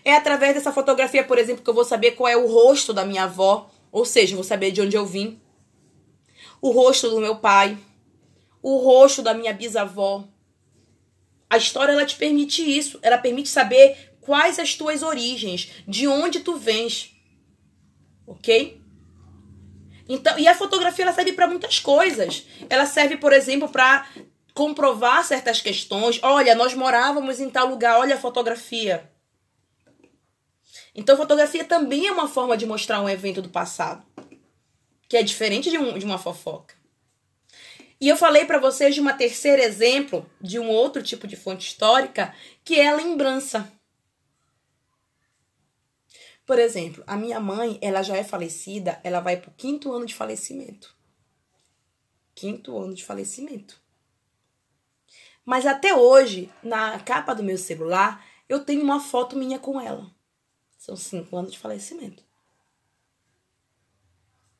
[0.05, 3.05] É através dessa fotografia, por exemplo, que eu vou saber qual é o rosto da
[3.05, 5.41] minha avó, ou seja, vou saber de onde eu vim,
[6.61, 7.79] o rosto do meu pai,
[8.63, 10.25] o rosto da minha bisavó,
[11.51, 16.41] a história ela te permite isso, ela permite saber quais as tuas origens, de onde
[16.41, 17.15] tu vens.
[18.27, 18.83] OK?
[20.09, 22.47] Então, e a fotografia ela serve para muitas coisas.
[22.69, 24.07] Ela serve, por exemplo, para
[24.55, 26.19] comprovar certas questões.
[26.23, 29.11] Olha, nós morávamos em tal lugar, olha a fotografia.
[30.95, 34.05] Então, fotografia também é uma forma de mostrar um evento do passado,
[35.09, 36.78] que é diferente de, um, de uma fofoca.
[38.01, 41.67] E eu falei para vocês de uma terceira exemplo de um outro tipo de fonte
[41.67, 42.35] histórica,
[42.65, 43.73] que é a lembrança.
[46.47, 50.15] Por exemplo, a minha mãe, ela já é falecida, ela vai pro quinto ano de
[50.15, 50.97] falecimento.
[52.35, 53.83] Quinto ano de falecimento.
[55.45, 60.11] Mas até hoje, na capa do meu celular, eu tenho uma foto minha com ela.
[60.79, 62.23] São cinco anos de falecimento.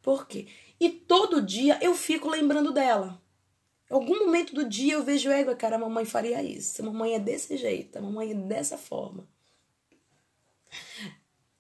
[0.03, 0.49] Por quê?
[0.81, 3.23] E todo dia eu fico lembrando dela.
[3.91, 6.83] Em algum momento do dia eu vejo, égua, cara, a mamãe faria isso.
[6.83, 9.27] A mamãe é desse jeito, a mamãe é dessa forma.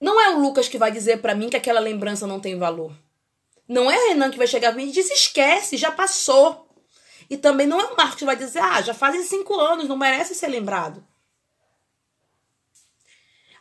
[0.00, 2.92] Não é o Lucas que vai dizer para mim que aquela lembrança não tem valor.
[3.66, 6.68] Não é o Renan que vai chegar pra mim e dizer, esquece, já passou.
[7.28, 9.96] E também não é o Marcos que vai dizer, ah, já fazem cinco anos, não
[9.96, 11.04] merece ser lembrado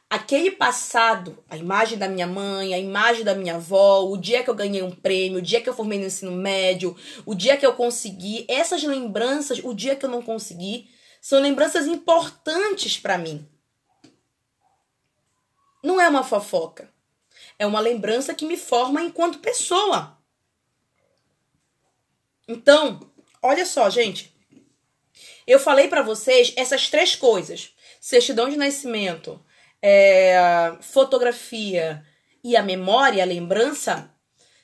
[0.09, 4.49] aquele passado, a imagem da minha mãe, a imagem da minha avó, o dia que
[4.49, 7.65] eu ganhei um prêmio, o dia que eu formei no ensino médio, o dia que
[7.65, 10.89] eu consegui, essas lembranças, o dia que eu não consegui,
[11.21, 13.47] são lembranças importantes para mim.
[15.83, 16.89] Não é uma fofoca.
[17.59, 20.17] É uma lembrança que me forma enquanto pessoa.
[22.47, 24.33] Então, olha só, gente.
[25.45, 29.43] Eu falei para vocês essas três coisas: certidão de nascimento,
[29.81, 32.05] é, fotografia
[32.43, 34.11] e a memória, a lembrança,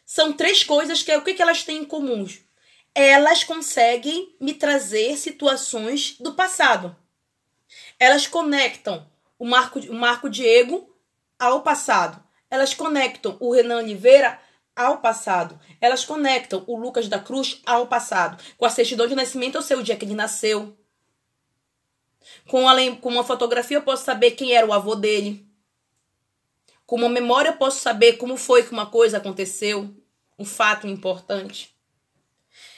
[0.05, 2.27] são três coisas que é o que, que elas têm em comum.
[2.95, 6.95] Elas conseguem me trazer situações do passado.
[7.99, 10.95] Elas conectam o Marco, o Marco Diego
[11.39, 12.23] ao passado.
[12.49, 14.39] Elas conectam o Renan Oliveira
[14.75, 15.59] ao passado.
[15.81, 18.41] Elas conectam o Lucas da Cruz ao passado.
[18.57, 20.77] Com a certidão de nascimento, eu sei o dia que ele nasceu.
[22.47, 25.45] Com, além, com uma fotografia eu posso saber quem era o avô dele.
[26.85, 29.89] Com uma memória eu posso saber como foi que uma coisa aconteceu,
[30.37, 31.73] um fato importante.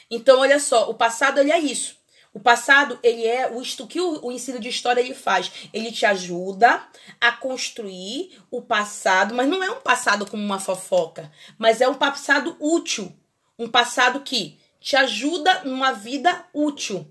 [0.09, 1.97] Então, olha só, o passado ele é isso.
[2.35, 5.69] O passado, ele é o isto que o, o ensino de história ele faz.
[5.71, 6.85] Ele te ajuda
[7.19, 11.93] a construir o passado, mas não é um passado como uma fofoca, mas é um
[11.93, 13.09] passado útil,
[13.57, 17.09] um passado que te ajuda numa vida útil.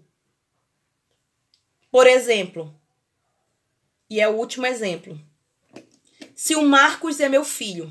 [1.94, 2.76] Por exemplo,
[4.10, 5.16] e é o último exemplo.
[6.34, 7.88] Se o Marcos é meu filho,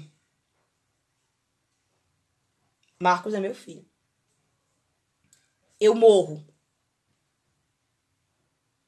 [3.02, 3.89] Marcos é meu filho.
[5.80, 6.46] Eu morro.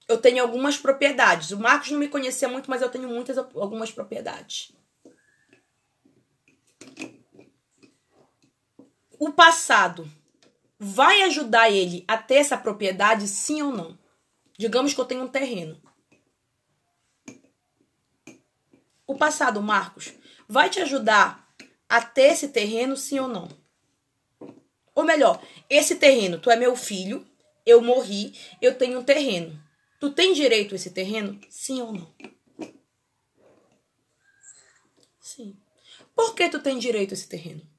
[0.05, 1.51] eu tenho algumas propriedades.
[1.51, 4.73] O Marcos não me conhecia muito, mas eu tenho muitas algumas propriedades.
[9.17, 10.11] O passado
[10.77, 14.04] vai ajudar ele a ter essa propriedade, sim ou não?
[14.57, 15.81] Digamos que eu tenho um terreno.
[19.05, 20.13] O passado, Marcos,
[20.47, 21.53] vai te ajudar
[21.87, 23.47] a ter esse terreno, sim ou não?
[24.95, 27.27] Ou melhor, esse terreno, tu é meu filho,
[27.65, 29.61] eu morri, eu tenho um terreno.
[29.99, 31.39] Tu tem direito a esse terreno?
[31.49, 32.15] Sim ou não?
[35.19, 35.57] Sim.
[36.15, 37.74] Por que tu tem direito a esse terreno?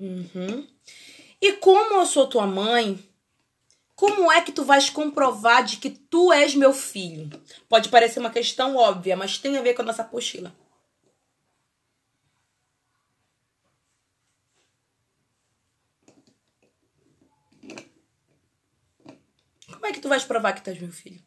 [0.00, 0.66] Uhum.
[1.42, 2.98] E como eu sou tua mãe,
[3.94, 7.28] como é que tu vais comprovar de que tu és meu filho?
[7.68, 10.54] Pode parecer uma questão óbvia, mas tem a ver com a nossa apostila.
[19.66, 21.22] Como é que tu vais provar que tu és meu filho?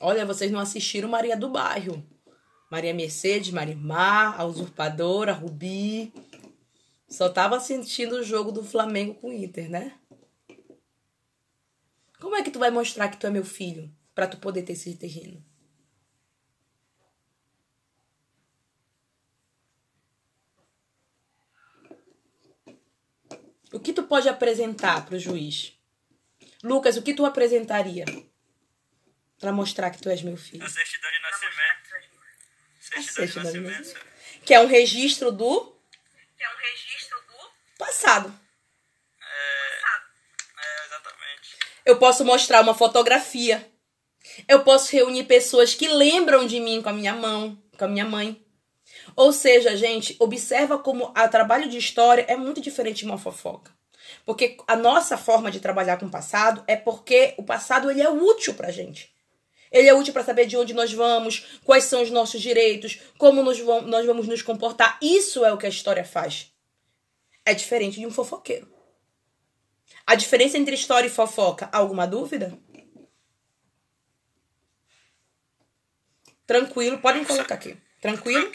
[0.00, 2.15] Olha, vocês não assistiram Maria do Bairro.
[2.70, 6.12] Maria Mercedes, Marimar, a Usurpadora, Rubi.
[7.08, 9.98] Só tava sentindo o jogo do Flamengo com o Inter, né?
[12.18, 14.72] Como é que tu vai mostrar que tu é meu filho para tu poder ter
[14.72, 15.44] esse terreno?
[23.72, 25.78] O que tu pode apresentar para o juiz?
[26.62, 28.04] Lucas, o que tu apresentaria
[29.38, 30.64] para mostrar que tu és meu filho?
[30.64, 31.85] A certidão de nascimento.
[32.90, 34.00] Certidão de nascimento.
[34.44, 35.74] Que é um registro do
[36.36, 38.40] que é um registro do passado.
[39.20, 39.76] É,
[40.62, 41.56] é, exatamente.
[41.84, 43.70] Eu posso mostrar uma fotografia.
[44.46, 48.04] Eu posso reunir pessoas que lembram de mim com a minha mão, com a minha
[48.04, 48.44] mãe.
[49.14, 53.74] Ou seja, gente, observa como o trabalho de história é muito diferente de uma fofoca.
[54.24, 58.10] Porque a nossa forma de trabalhar com o passado é porque o passado ele é
[58.10, 59.15] útil pra gente.
[59.76, 63.42] Ele é útil para saber de onde nós vamos, quais são os nossos direitos, como
[63.42, 64.98] nós vamos, nos comportar.
[65.02, 66.50] Isso é o que a história faz.
[67.44, 68.66] É diferente de um fofoqueiro.
[70.06, 72.58] A diferença entre história e fofoca, alguma dúvida?
[76.46, 77.76] Tranquilo, podem colocar aqui.
[78.00, 78.50] Tranquilo?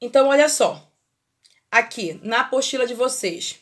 [0.00, 0.90] Então, olha só.
[1.70, 3.60] Aqui, na apostila de vocês.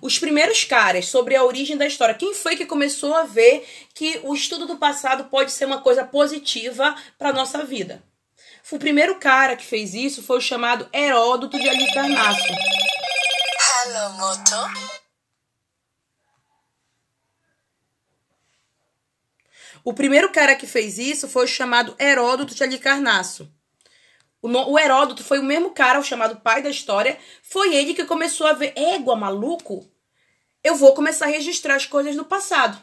[0.00, 2.14] Os primeiros caras sobre a origem da história.
[2.14, 6.04] Quem foi que começou a ver que o estudo do passado pode ser uma coisa
[6.04, 8.02] positiva para nossa vida?
[8.70, 12.52] O primeiro cara que fez isso foi o chamado Heródoto de Halicarnasso.
[13.84, 15.02] Hello, Moto.
[19.84, 23.52] O primeiro cara que fez isso foi o chamado Heródoto de Halicarnasso.
[24.42, 27.16] O, Heródoto foi o mesmo cara, o chamado pai da história.
[27.42, 29.88] Foi ele que começou a ver, égua, maluco,
[30.64, 32.80] eu vou começar a registrar as coisas do passado.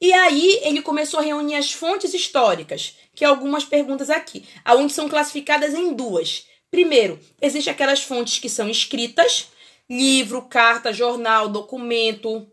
[0.00, 4.94] E aí ele começou a reunir as fontes históricas, que é algumas perguntas aqui, aonde
[4.94, 6.46] são classificadas em duas.
[6.70, 9.48] Primeiro, existem aquelas fontes que são escritas,
[9.90, 12.50] livro, carta, jornal, documento.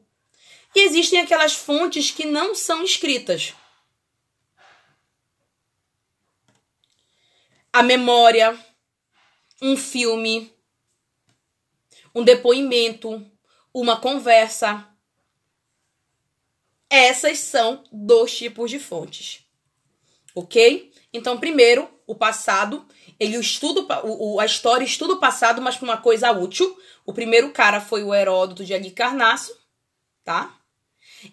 [0.75, 3.53] E existem aquelas fontes que não são escritas.
[7.75, 8.57] A memória,
[9.61, 10.49] um filme,
[12.15, 13.29] um depoimento,
[13.73, 14.87] uma conversa.
[16.89, 19.45] Essas são dois tipos de fontes.
[20.33, 20.93] Ok?
[21.11, 22.87] Então, primeiro, o passado,
[23.19, 26.81] ele estuda o, a história estuda o passado, mas para uma coisa útil.
[27.05, 29.53] O primeiro cara foi o Heródoto de Halicarnasso,
[30.23, 30.57] tá?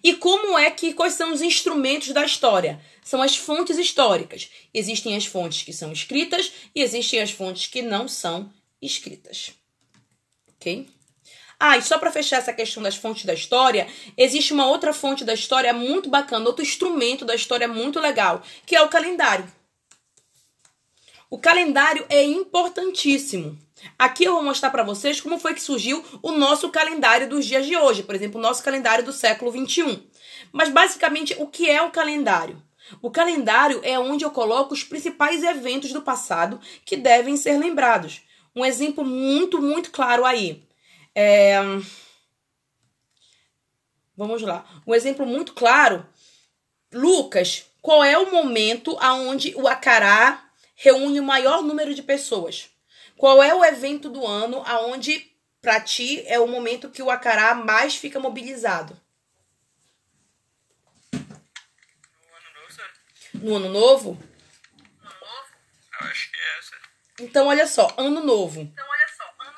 [0.01, 2.79] E como é que quais são os instrumentos da história?
[3.03, 4.49] São as fontes históricas.
[4.73, 8.51] Existem as fontes que são escritas e existem as fontes que não são
[8.81, 9.51] escritas.
[10.55, 10.87] OK?
[11.59, 13.87] Ah, e só para fechar essa questão das fontes da história,
[14.17, 18.75] existe uma outra fonte da história muito bacana, outro instrumento da história muito legal, que
[18.75, 19.49] é o calendário.
[21.29, 23.57] O calendário é importantíssimo.
[23.97, 27.65] Aqui eu vou mostrar para vocês como foi que surgiu o nosso calendário dos dias
[27.65, 30.01] de hoje, por exemplo, o nosso calendário do século 21.
[30.51, 32.61] Mas basicamente, o que é o calendário?
[33.01, 38.21] O calendário é onde eu coloco os principais eventos do passado que devem ser lembrados.
[38.55, 40.63] Um exemplo muito, muito claro aí.
[41.15, 41.59] É...
[44.15, 44.65] Vamos lá.
[44.85, 46.05] Um exemplo muito claro.
[46.91, 50.43] Lucas, qual é o momento aonde o Acará
[50.75, 52.69] reúne o maior número de pessoas?
[53.17, 57.55] Qual é o evento do ano aonde para ti é o momento que o Acará
[57.55, 58.99] mais fica mobilizado?
[63.33, 64.17] No ano novo,
[65.01, 65.51] No ano novo?
[66.59, 66.75] essa.
[67.19, 68.61] Então, olha só, ano novo.
[68.61, 69.23] Então, olha só.
[69.39, 69.57] Ano...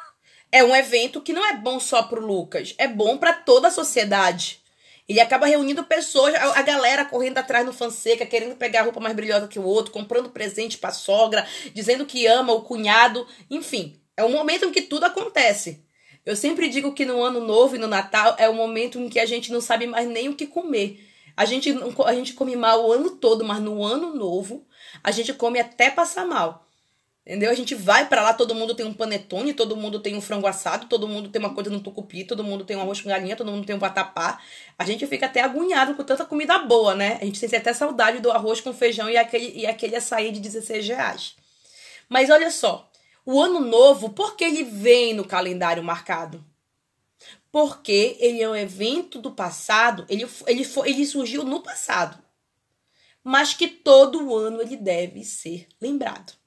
[0.51, 3.71] É um evento que não é bom só pro Lucas, é bom pra toda a
[3.71, 4.64] sociedade.
[5.07, 8.99] Ele acaba reunindo pessoas, a, a galera correndo atrás no Fanseca, querendo pegar a roupa
[8.99, 13.99] mais brilhosa que o outro, comprando presente pra sogra, dizendo que ama o cunhado, enfim.
[14.17, 15.85] É um momento em que tudo acontece.
[16.25, 19.19] Eu sempre digo que no ano novo e no Natal é o momento em que
[19.19, 20.99] a gente não sabe mais nem o que comer.
[21.37, 21.69] A gente,
[22.05, 24.65] a gente come mal o ano todo, mas no ano novo
[25.03, 26.64] a gente come até passar mal.
[27.25, 27.49] Entendeu?
[27.49, 30.45] A gente vai pra lá, todo mundo tem um panetone, todo mundo tem um frango
[30.45, 33.35] assado, todo mundo tem uma coisa no tucupi, todo mundo tem um arroz com galinha,
[33.35, 34.39] todo mundo tem um vatapá.
[34.77, 37.17] A gente fica até agoniado com tanta comida boa, né?
[37.19, 40.39] A gente sente até saudade do arroz com feijão e aquele, e aquele açaí de
[40.39, 41.35] 16 reais.
[42.07, 42.91] Mas olha só,
[43.25, 46.45] o ano novo, por que ele vem no calendário marcado?
[47.51, 52.19] Porque ele é um evento do passado, ele, ele, foi, ele surgiu no passado.
[53.23, 56.44] Mas que todo ano ele deve ser lembrado.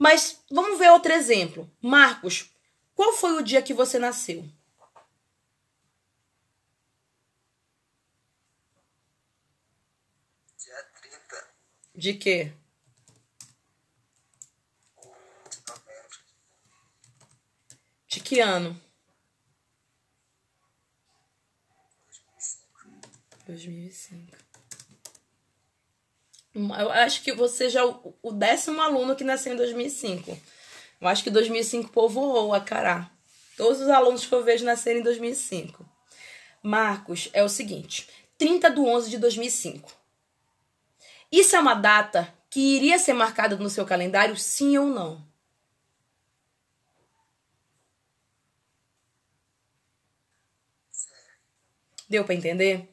[0.00, 1.70] Mas vamos ver outro exemplo.
[1.78, 2.50] Marcos,
[2.94, 4.48] qual foi o dia que você nasceu?
[10.58, 11.48] Dia 30
[11.94, 12.50] De quê?
[15.50, 16.18] de novembro.
[18.08, 18.80] De que ano?
[23.46, 24.39] 2005.
[26.54, 30.36] Eu acho que você já é o décimo aluno que nasceu em 2005.
[31.00, 33.10] Eu acho que 2005 povoou a Cará.
[33.56, 35.88] Todos os alunos que eu vejo nasceram em 2005.
[36.62, 39.92] Marcos, é o seguinte: 30 de 11 de 2005.
[41.30, 45.24] Isso é uma data que iria ser marcada no seu calendário, sim ou não?
[52.08, 52.88] Deu para entender?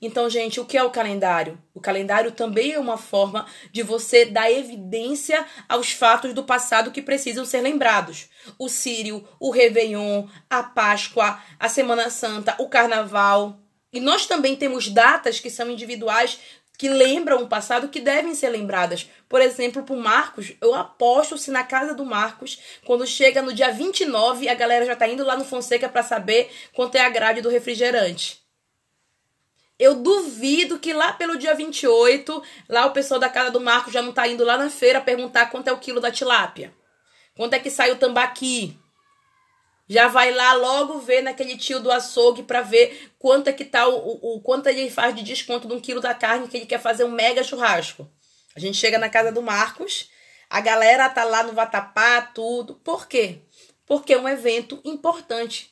[0.00, 1.58] Então, gente, o que é o calendário?
[1.74, 7.02] O calendário também é uma forma de você dar evidência aos fatos do passado que
[7.02, 8.28] precisam ser lembrados.
[8.58, 13.58] O Sírio, o Réveillon, a Páscoa, a Semana Santa, o Carnaval.
[13.92, 16.38] E nós também temos datas que são individuais
[16.78, 19.10] que lembram o passado que devem ser lembradas.
[19.28, 23.52] Por exemplo, para o Marcos, eu aposto se na casa do Marcos, quando chega no
[23.52, 27.10] dia 29, a galera já tá indo lá no Fonseca para saber quanto é a
[27.10, 28.37] grade do refrigerante.
[29.78, 34.02] Eu duvido que lá pelo dia 28, lá o pessoal da casa do Marcos já
[34.02, 36.74] não tá indo lá na feira perguntar quanto é o quilo da tilápia.
[37.36, 38.76] Quanto é que sai o tambaqui?
[39.88, 43.86] Já vai lá logo ver naquele tio do açougue para ver quanto é que tá
[43.88, 46.66] o, o, o- quanto ele faz de desconto de um quilo da carne que ele
[46.66, 48.10] quer fazer um mega churrasco.
[48.54, 50.10] A gente chega na casa do Marcos,
[50.50, 52.74] a galera tá lá no vatapá, tudo.
[52.84, 53.38] Por quê?
[53.86, 55.70] Porque é um evento importante.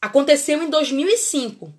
[0.00, 1.74] Aconteceu em 2005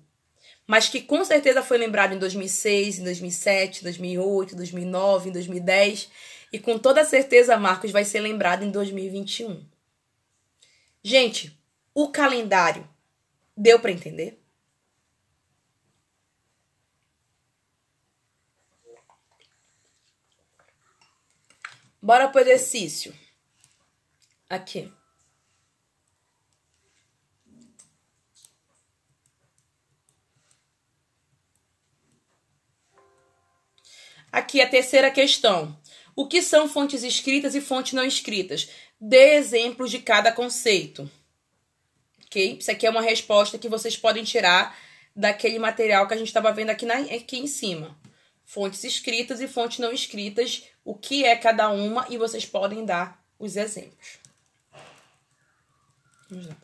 [0.72, 6.10] mas que com certeza foi lembrado em 2006, em 2007, 2008, 2009, em 2010
[6.50, 9.68] e com toda certeza Marcos vai ser lembrado em 2021.
[11.04, 11.62] Gente,
[11.92, 12.88] o calendário
[13.54, 14.42] deu para entender?
[22.00, 23.14] Bora pro exercício.
[24.48, 24.90] Aqui.
[34.32, 35.78] Aqui a terceira questão.
[36.16, 38.70] O que são fontes escritas e fontes não escritas?
[38.98, 41.10] Dê exemplos de cada conceito.
[42.24, 42.56] Ok?
[42.58, 44.74] Isso aqui é uma resposta que vocês podem tirar
[45.14, 47.94] daquele material que a gente estava vendo aqui, na, aqui em cima.
[48.42, 53.22] Fontes escritas e fontes não escritas, o que é cada uma e vocês podem dar
[53.38, 54.18] os exemplos.
[56.30, 56.56] Vamos lá.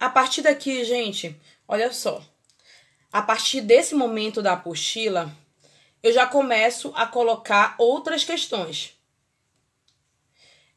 [0.00, 2.24] A partir daqui, gente, olha só.
[3.12, 5.32] A partir desse momento da apostila,
[6.02, 8.98] eu já começo a colocar outras questões.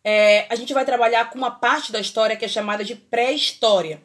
[0.04, 4.04] É, a gente vai trabalhar com uma parte da história que é chamada de pré-história.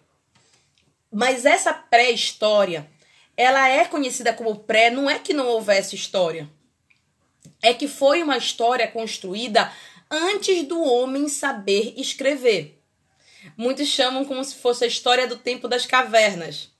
[1.13, 2.91] Mas essa pré-história,
[3.37, 6.49] ela é conhecida como pré, não é que não houvesse história.
[7.61, 9.71] É que foi uma história construída
[10.11, 12.81] antes do homem saber escrever.
[13.57, 16.71] Muitos chamam como se fosse a história do tempo das cavernas.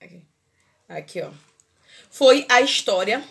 [0.00, 0.22] Aqui,
[0.88, 1.47] Aqui ó
[2.10, 3.22] foi a história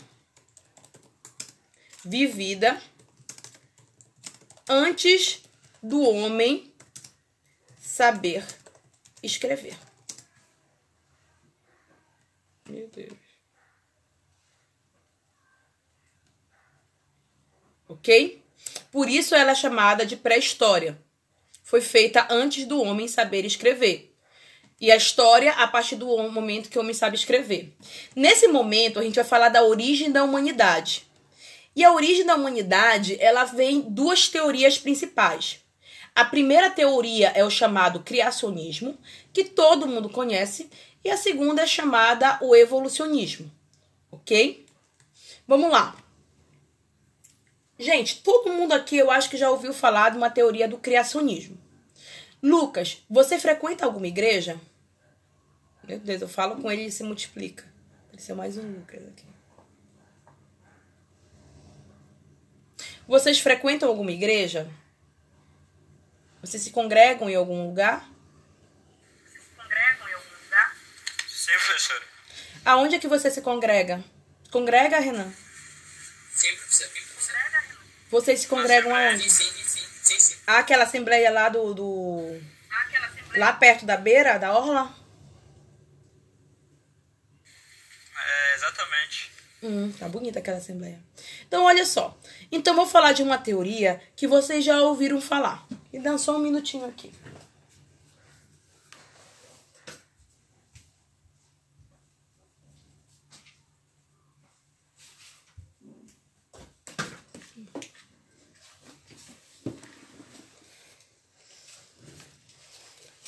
[2.04, 2.82] vivida
[4.68, 5.42] antes
[5.82, 6.74] do homem
[7.80, 8.46] saber
[9.22, 9.78] escrever.
[12.70, 13.18] Meu Deus.
[17.88, 18.44] Ok?
[18.92, 21.02] Por isso ela é chamada de pré-história.
[21.64, 24.17] Foi feita antes do homem saber escrever.
[24.80, 27.76] E a história a partir do momento que o homem sabe escrever.
[28.16, 31.08] Nesse momento, a gente vai falar da origem da humanidade.
[31.76, 35.60] E a origem da humanidade, ela vem duas teorias principais.
[36.16, 38.98] A primeira teoria é o chamado criacionismo,
[39.32, 40.70] que todo mundo conhece,
[41.04, 43.52] e a segunda é chamada o evolucionismo.
[44.12, 44.66] OK?
[45.48, 45.96] Vamos lá.
[47.80, 51.58] Gente, todo mundo aqui eu acho que já ouviu falar de uma teoria do criacionismo.
[52.42, 54.60] Lucas, você frequenta alguma igreja?
[55.88, 57.64] Meu Deus, eu falo com ele e se multiplica.
[58.08, 59.26] Apareceu mais um Lucas aqui.
[63.08, 64.70] Vocês frequentam alguma igreja?
[66.42, 68.06] Vocês se congregam em algum lugar?
[69.56, 70.76] Congregam em algum lugar?
[71.28, 72.04] Sim, professora.
[72.66, 74.04] Aonde é que você se congrega?
[74.52, 75.32] Congrega, Renan?
[76.34, 76.90] Sim, professor.
[78.10, 79.30] Vocês se congregam Sim, aonde?
[79.30, 80.38] sim, sim, sim, sim.
[80.46, 82.42] Aquela assembleia lá do, do.
[82.70, 83.40] Aquela assembleia.
[83.46, 84.96] Lá perto da beira, da orla?
[88.16, 89.32] É, exatamente.
[89.62, 91.00] Hum, tá bonita aquela assembleia.
[91.48, 92.16] Então, olha só.
[92.52, 95.68] Então, vou falar de uma teoria que vocês já ouviram falar.
[95.92, 97.12] E dá só um minutinho aqui.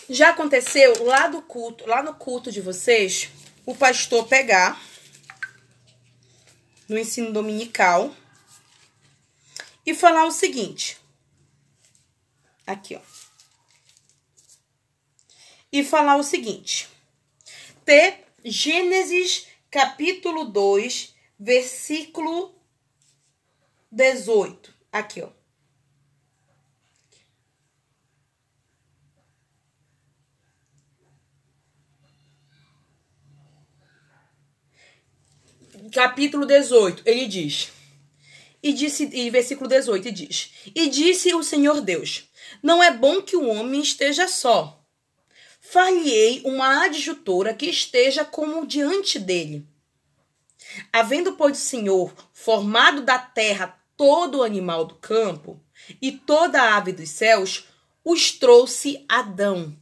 [0.10, 3.30] Já aconteceu lá do culto, lá no culto de vocês,
[3.64, 4.89] o pastor pegar
[6.90, 8.14] no ensino dominical
[9.86, 10.98] e falar o seguinte.
[12.66, 13.02] Aqui, ó.
[15.72, 16.90] E falar o seguinte.
[17.86, 22.56] Ter Gênesis capítulo 2, versículo
[23.92, 24.74] 18.
[24.92, 25.39] Aqui, ó.
[35.90, 37.72] Capítulo 18, ele diz.
[38.62, 42.30] E disse, e versículo 18 e diz: E disse o Senhor Deus:
[42.62, 44.84] Não é bom que o homem esteja só.
[45.62, 49.68] Far-lhe-ei uma adjutora que esteja como diante dele.
[50.92, 55.62] Havendo, pois, o Senhor formado da terra todo animal do campo
[56.02, 57.66] e toda a ave dos céus,
[58.04, 59.76] os trouxe Adão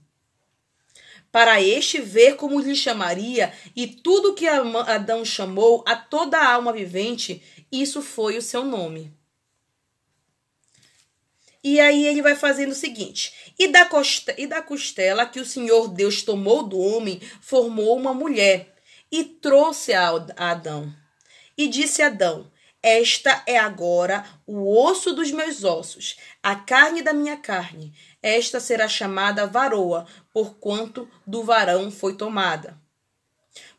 [1.38, 6.74] para este ver como lhe chamaria, e tudo que Adão chamou a toda a alma
[6.74, 9.14] vivente, isso foi o seu nome.
[11.64, 15.46] E aí ele vai fazendo o seguinte: e da, costela, e da costela que o
[15.46, 18.74] Senhor Deus tomou do homem, formou uma mulher
[19.12, 20.92] e trouxe a Adão.
[21.56, 27.38] E disse Adão: Esta é agora o osso dos meus ossos, a carne da minha
[27.38, 27.94] carne.
[28.22, 32.78] Esta será chamada varoa, porquanto do varão foi tomada.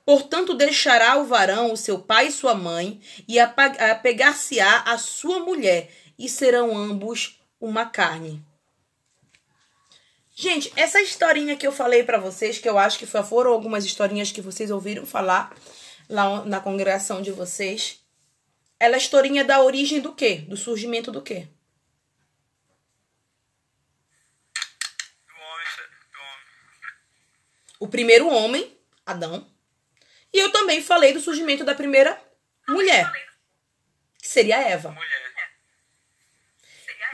[0.04, 5.90] Portanto, deixará o varão o seu pai e sua mãe, e apegar-se-á a sua mulher,
[6.18, 8.42] e serão ambos uma carne.
[10.34, 14.30] Gente, essa historinha que eu falei para vocês, que eu acho que foram algumas historinhas
[14.30, 15.54] que vocês ouviram falar
[16.08, 18.00] lá na congregação de vocês,
[18.78, 20.36] ela é a historinha da origem do quê?
[20.48, 21.48] Do surgimento do quê?
[27.78, 29.46] O primeiro homem, Adão.
[30.32, 32.20] E eu também falei do surgimento da primeira
[32.68, 33.10] mulher,
[34.20, 34.96] que seria Eva.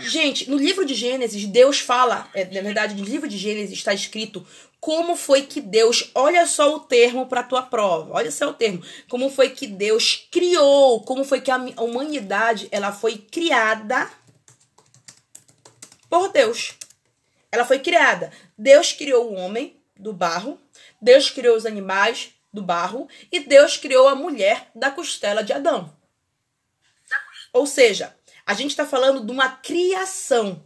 [0.01, 3.95] Gente, no livro de Gênesis, Deus fala, é, na verdade, no livro de Gênesis está
[3.95, 4.45] escrito
[4.81, 8.85] como foi que Deus, olha só o termo para tua prova, olha só o termo,
[9.09, 14.11] como foi que Deus criou, como foi que a humanidade, ela foi criada
[16.11, 16.75] por Deus.
[17.51, 18.33] Ela foi criada.
[18.59, 20.61] Deus criou o homem do barro,
[21.01, 25.95] Deus criou os animais do barro e Deus criou a mulher da costela de Adão.
[27.53, 28.15] Ou seja,
[28.47, 30.65] a gente está falando de uma criação.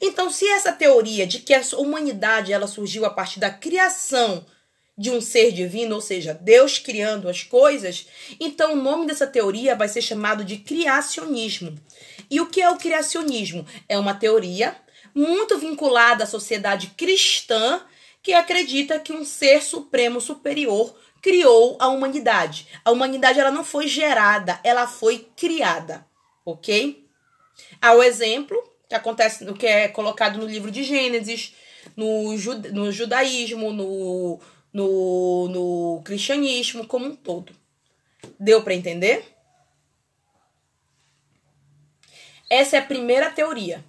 [0.00, 4.44] Então, se essa teoria de que a humanidade ela surgiu a partir da criação
[4.96, 8.06] de um ser divino, ou seja, Deus criando as coisas,
[8.38, 11.78] então o nome dessa teoria vai ser chamado de criacionismo.
[12.30, 13.66] E o que é o criacionismo?
[13.88, 14.76] É uma teoria
[15.14, 17.82] muito vinculada à sociedade cristã
[18.22, 22.68] que acredita que um ser supremo superior criou a humanidade.
[22.84, 26.06] A humanidade ela não foi gerada, ela foi criada,
[26.44, 27.06] ok?
[27.80, 28.56] Há o exemplo
[28.88, 31.54] que acontece que é colocado no livro de Gênesis,
[31.96, 34.40] no, juda, no judaísmo, no,
[34.72, 37.52] no, no cristianismo como um todo.
[38.38, 39.24] Deu para entender?
[42.50, 43.84] Essa é a primeira teoria.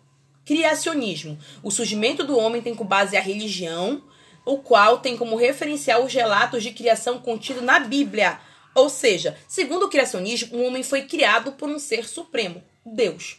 [0.45, 1.38] Criacionismo.
[1.61, 4.01] O surgimento do homem tem como base a religião,
[4.45, 8.39] o qual tem como referencial os relatos de criação contidos na Bíblia.
[8.75, 13.37] Ou seja, segundo o criacionismo, o homem foi criado por um ser supremo, Deus.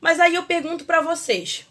[0.00, 1.66] Mas aí eu pergunto para vocês,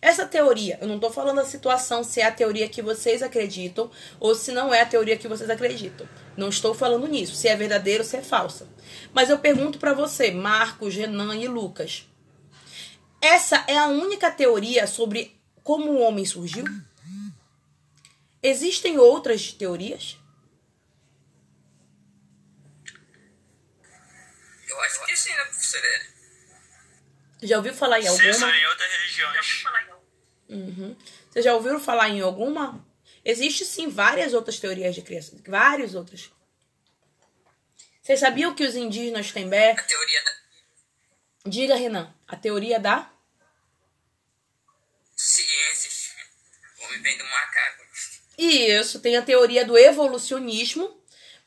[0.00, 3.88] essa teoria, eu não tô falando a situação se é a teoria que vocês acreditam
[4.18, 6.08] ou se não é a teoria que vocês acreditam.
[6.36, 8.68] Não estou falando nisso, se é verdadeiro ou se é falsa.
[9.14, 12.08] Mas eu pergunto para você, Marcos, Renan e Lucas.
[13.20, 16.64] Essa é a única teoria sobre como o homem surgiu?
[18.42, 20.18] Existem outras teorias?
[24.68, 26.06] Eu acho que sim, né, professora?
[27.42, 28.32] Já ouviu falar em Sim, alguma?
[28.34, 29.60] são em outras religiões.
[29.62, 29.92] falar em
[30.48, 30.96] Uhum.
[31.30, 32.86] Vocês já ouviram falar em alguma?
[33.24, 35.40] Existe sim várias outras teorias de criação.
[35.46, 36.30] Várias outras.
[38.02, 39.70] Vocês sabiam que os indígenas têm bé?
[39.72, 40.32] A teoria da
[41.46, 42.14] Diga, Renan.
[42.28, 43.10] A teoria da.
[45.16, 46.12] ciências.
[46.78, 47.81] O homem vem do macaco.
[48.38, 50.90] Isso, tem a teoria do evolucionismo.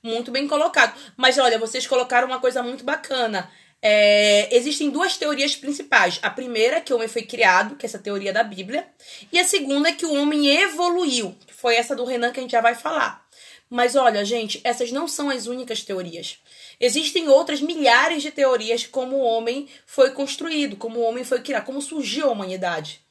[0.02, 0.96] Muito bem colocado.
[1.18, 3.52] Mas olha, vocês colocaram uma coisa muito bacana.
[3.82, 6.20] É, existem duas teorias principais.
[6.22, 8.88] A primeira, que o homem foi criado, que é essa teoria da Bíblia.
[9.32, 12.52] E a segunda, que o homem evoluiu, que foi essa do Renan que a gente
[12.52, 13.26] já vai falar.
[13.70, 16.40] Mas olha, gente, essas não são as únicas teorias.
[16.80, 21.66] Existem outras milhares de teorias como o homem foi construído, como o homem foi criado,
[21.66, 23.05] como surgiu a humanidade.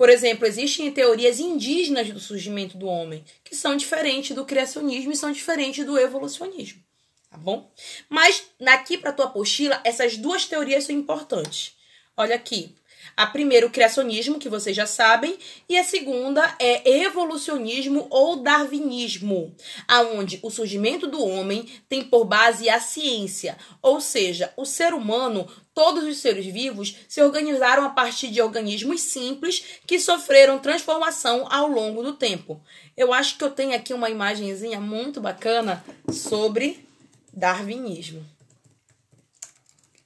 [0.00, 5.14] Por exemplo, existem teorias indígenas do surgimento do homem, que são diferentes do criacionismo e
[5.14, 6.82] são diferentes do evolucionismo.
[7.28, 7.70] Tá bom?
[8.08, 11.76] Mas aqui para tua apostila, essas duas teorias são importantes.
[12.16, 12.74] Olha aqui.
[13.16, 15.38] A primeira, o criacionismo, que vocês já sabem,
[15.68, 19.54] e a segunda é evolucionismo ou darwinismo,
[19.86, 25.48] aonde o surgimento do homem tem por base a ciência, ou seja, o ser humano,
[25.74, 31.66] todos os seres vivos se organizaram a partir de organismos simples que sofreram transformação ao
[31.68, 32.60] longo do tempo.
[32.96, 36.84] Eu acho que eu tenho aqui uma imagenzinha muito bacana sobre
[37.32, 38.24] darwinismo.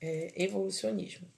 [0.01, 1.34] É, evolucionismo.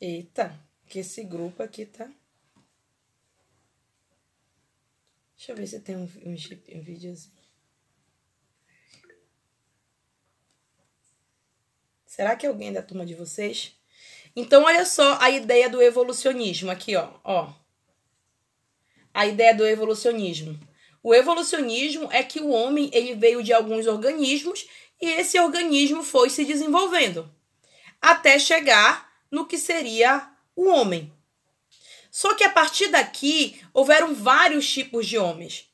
[0.00, 2.10] Eita, que esse grupo aqui tá.
[5.36, 7.40] Deixa eu ver se tem um, um, um videozinho.
[12.06, 13.78] Será que é alguém da turma de vocês?
[14.34, 17.12] Então, olha só a ideia do evolucionismo aqui, ó.
[17.22, 17.52] ó.
[19.12, 20.58] A ideia do evolucionismo.
[21.02, 24.66] O evolucionismo é que o homem ele veio de alguns organismos
[25.00, 27.30] e esse organismo foi se desenvolvendo
[28.00, 31.12] até chegar no que seria o homem.
[32.10, 35.70] Só que a partir daqui houveram vários tipos de homens.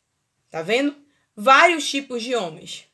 [0.51, 0.95] Tá vendo?
[1.35, 2.85] Vários tipos de homens.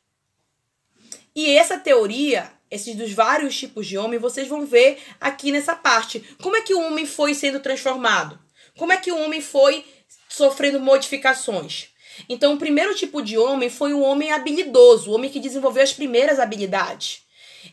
[1.35, 6.19] E essa teoria, esses dos vários tipos de homem, vocês vão ver aqui nessa parte.
[6.41, 8.39] Como é que o homem foi sendo transformado?
[8.77, 9.85] Como é que o homem foi
[10.29, 11.89] sofrendo modificações?
[12.29, 15.93] Então, o primeiro tipo de homem foi o homem habilidoso, o homem que desenvolveu as
[15.93, 17.22] primeiras habilidades.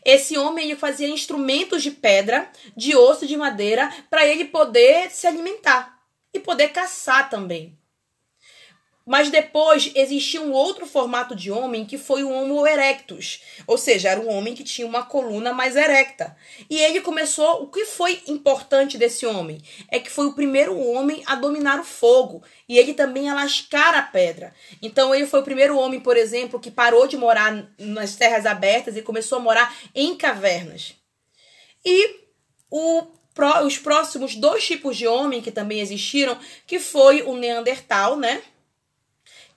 [0.05, 5.27] Esse homem ele fazia instrumentos de pedra, de osso, de madeira, para ele poder se
[5.27, 5.99] alimentar
[6.33, 7.77] e poder caçar também.
[9.11, 14.07] Mas depois existia um outro formato de homem que foi o Homo erectus, ou seja,
[14.07, 16.33] era um homem que tinha uma coluna mais erecta.
[16.69, 17.61] E ele começou.
[17.61, 19.61] O que foi importante desse homem?
[19.89, 23.93] É que foi o primeiro homem a dominar o fogo e ele também a lascar
[23.95, 24.55] a pedra.
[24.81, 28.95] Então ele foi o primeiro homem, por exemplo, que parou de morar nas terras abertas
[28.95, 30.95] e começou a morar em cavernas.
[31.83, 32.15] E
[32.69, 33.07] o
[33.65, 36.37] os próximos dois tipos de homem que também existiram,
[36.67, 38.41] que foi o Neandertal, né?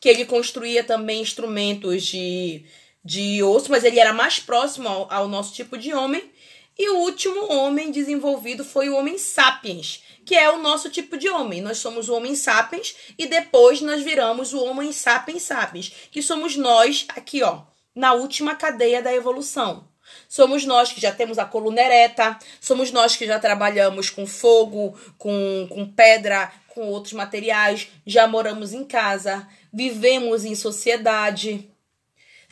[0.04, 2.62] Que ele construía também instrumentos de,
[3.02, 6.30] de osso, mas ele era mais próximo ao, ao nosso tipo de homem.
[6.78, 11.30] E o último homem desenvolvido foi o Homem sapiens, que é o nosso tipo de
[11.30, 11.62] homem.
[11.62, 16.54] Nós somos o Homem sapiens e depois nós viramos o Homem sapiens sapiens, que somos
[16.54, 17.62] nós aqui, ó,
[17.96, 19.88] na última cadeia da evolução.
[20.28, 24.98] Somos nós que já temos a coluna ereta, somos nós que já trabalhamos com fogo,
[25.16, 31.68] com, com pedra, com outros materiais, já moramos em casa, vivemos em sociedade.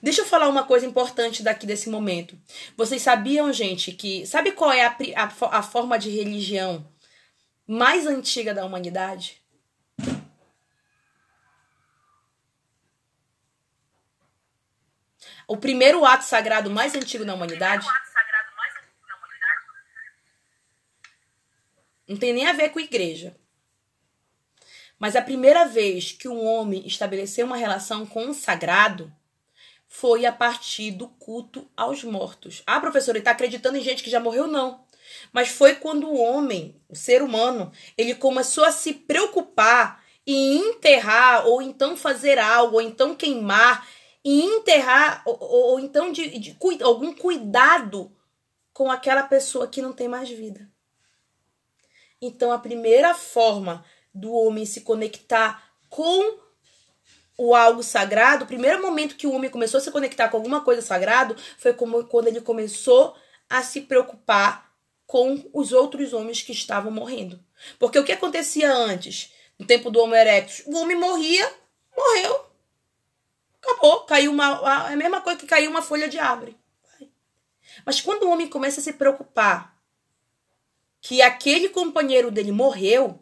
[0.02, 2.36] Deixa eu falar uma coisa importante daqui desse momento.
[2.76, 4.26] Vocês sabiam, gente, que.
[4.26, 6.84] Sabe qual é a, a, a forma de religião
[7.66, 9.40] mais antiga da humanidade?
[15.46, 17.86] O primeiro ato sagrado mais antigo da humanidade
[22.08, 23.36] não tem nem a ver com igreja.
[25.02, 29.12] Mas a primeira vez que um homem estabeleceu uma relação com o sagrado
[29.88, 32.62] foi a partir do culto aos mortos.
[32.64, 34.46] Ah, professora, ele está acreditando em gente que já morreu?
[34.46, 34.84] Não.
[35.32, 41.48] Mas foi quando o homem, o ser humano, ele começou a se preocupar em enterrar,
[41.48, 43.84] ou então fazer algo, ou então queimar,
[44.24, 48.16] e enterrar, ou, ou, ou então de, de, de algum cuidado
[48.72, 50.70] com aquela pessoa que não tem mais vida.
[52.20, 53.84] Então, a primeira forma
[54.14, 56.38] do homem se conectar com
[57.36, 60.60] o algo sagrado, o primeiro momento que o homem começou a se conectar com alguma
[60.60, 63.16] coisa sagrado foi como quando ele começou
[63.48, 64.72] a se preocupar
[65.06, 67.42] com os outros homens que estavam morrendo.
[67.78, 71.52] Porque o que acontecia antes, no tempo do Homo erectus, o homem morria,
[71.96, 72.46] morreu.
[73.60, 76.56] Acabou, caiu uma é a mesma coisa que caiu uma folha de árvore.
[77.84, 79.76] Mas quando o homem começa a se preocupar
[81.00, 83.20] que aquele companheiro dele morreu,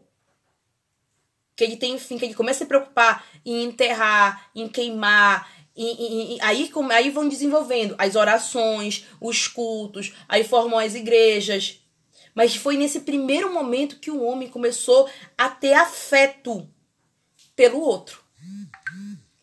[1.60, 5.46] que ele tem fim, que ele começa a se preocupar em enterrar, em queimar,
[5.76, 11.82] em, em, em, aí, aí vão desenvolvendo as orações, os cultos, aí formam as igrejas.
[12.34, 15.06] Mas foi nesse primeiro momento que o homem começou
[15.36, 16.66] a ter afeto
[17.54, 18.24] pelo outro.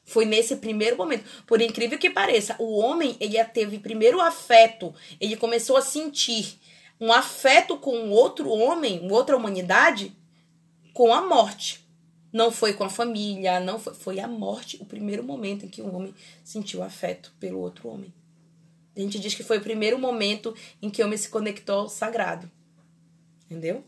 [0.03, 1.43] Foi nesse primeiro momento.
[1.45, 4.91] Por incrível que pareça, o homem, ele teve primeiro afeto,
[5.21, 6.59] ele começou a sentir
[6.99, 10.17] um afeto com outro homem, outra humanidade,
[10.93, 11.86] com a morte.
[12.31, 15.81] Não foi com a família, não foi, foi a morte o primeiro momento em que
[15.81, 16.13] o homem
[16.43, 18.13] sentiu afeto pelo outro homem.
[18.95, 21.89] A gente diz que foi o primeiro momento em que o homem se conectou ao
[21.89, 22.49] sagrado.
[23.45, 23.83] Entendeu?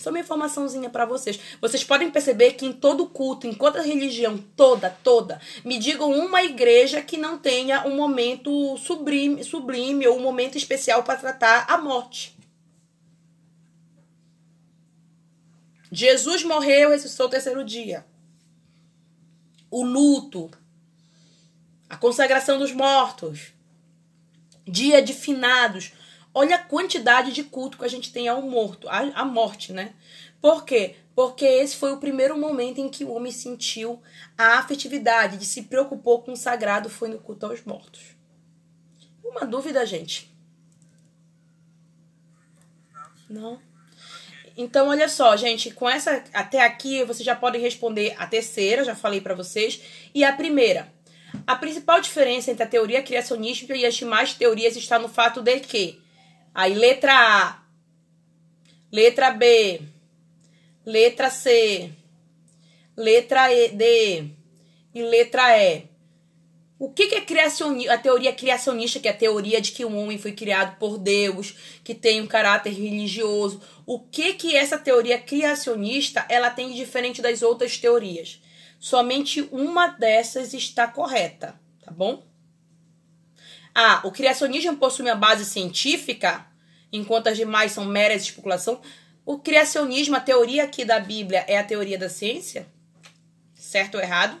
[0.00, 1.38] Só uma informaçãozinha para vocês.
[1.60, 6.42] Vocês podem perceber que em todo culto, em toda religião, toda, toda, me digam uma
[6.42, 11.76] igreja que não tenha um momento sublime, sublime ou um momento especial para tratar a
[11.76, 12.39] morte.
[15.90, 18.06] Jesus morreu, ressuscitou o terceiro dia.
[19.70, 20.50] O luto,
[21.88, 23.52] a consagração dos mortos,
[24.66, 25.92] dia de finados.
[26.32, 29.94] Olha a quantidade de culto que a gente tem ao morto, à, morte, né?
[30.40, 30.96] Por quê?
[31.14, 34.00] Porque esse foi o primeiro momento em que o homem sentiu
[34.38, 38.00] a afetividade, de se preocupou com o sagrado, foi no culto aos mortos.
[39.24, 40.32] Uma dúvida, gente?
[43.28, 43.60] Não?
[44.56, 48.94] Então, olha só, gente, com essa até aqui vocês já podem responder a terceira, já
[48.94, 49.80] falei para vocês,
[50.14, 50.92] e a primeira.
[51.46, 55.60] A principal diferença entre a teoria criacionista e as demais teorias está no fato de
[55.60, 56.00] que
[56.54, 57.62] aí letra A,
[58.92, 59.80] letra B,
[60.84, 61.90] letra C,
[62.96, 64.24] letra e, D
[64.94, 65.89] e letra E
[66.80, 69.94] o que, que é criacionista, a teoria criacionista, que é a teoria de que o
[69.94, 71.54] homem foi criado por Deus,
[71.84, 73.60] que tem um caráter religioso?
[73.84, 78.40] O que que essa teoria criacionista ela tem de diferente das outras teorias?
[78.78, 82.24] Somente uma dessas está correta, tá bom?
[83.74, 86.46] Ah, o criacionismo possui uma base científica,
[86.90, 88.80] enquanto as demais são meras especulação.
[89.26, 92.66] O criacionismo, a teoria aqui da Bíblia é a teoria da ciência?
[93.54, 94.40] Certo ou errado?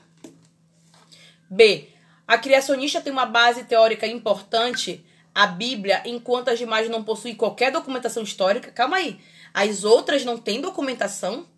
[1.50, 1.89] B.
[2.30, 5.04] A criacionista tem uma base teórica importante,
[5.34, 8.70] a Bíblia, enquanto as demais não possuem qualquer documentação histórica.
[8.70, 9.18] Calma aí.
[9.52, 11.48] As outras não têm documentação?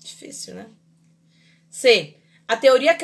[0.00, 0.68] Difícil, né?
[1.68, 2.18] C.
[2.46, 2.96] A teoria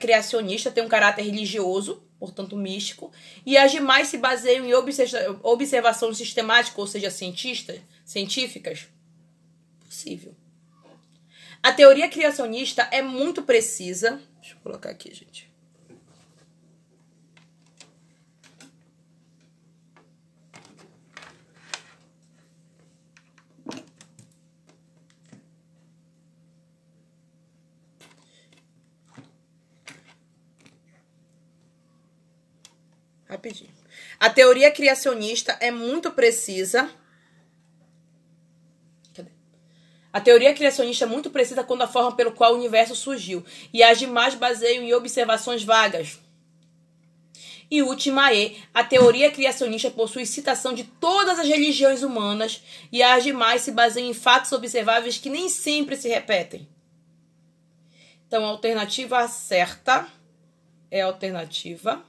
[0.00, 3.12] criacionista tem um caráter religioso, portanto místico,
[3.44, 4.72] e as demais se baseiam em
[5.42, 8.88] observações sistemáticas, ou seja, cientistas, científicas?
[9.84, 10.34] Possível.
[11.62, 15.48] A teoria criacionista é muito precisa, Deixa eu colocar aqui, gente.
[33.28, 33.70] Rapidinho.
[34.18, 36.90] A teoria criacionista é muito precisa
[40.12, 43.82] A teoria criacionista é muito precisa quando a forma pelo qual o universo surgiu, e
[43.82, 46.20] as demais baseiam em observações vagas.
[47.70, 53.24] E última E, a teoria criacionista possui citação de todas as religiões humanas, e as
[53.24, 56.68] demais se baseiam em fatos observáveis que nem sempre se repetem.
[58.26, 60.06] Então, a alternativa certa
[60.90, 62.04] é a alternativa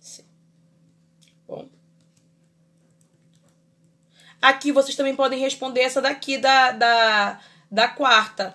[0.00, 0.24] C.
[1.46, 1.68] Bom.
[4.40, 8.54] Aqui vocês também podem responder essa daqui da, da, da quarta.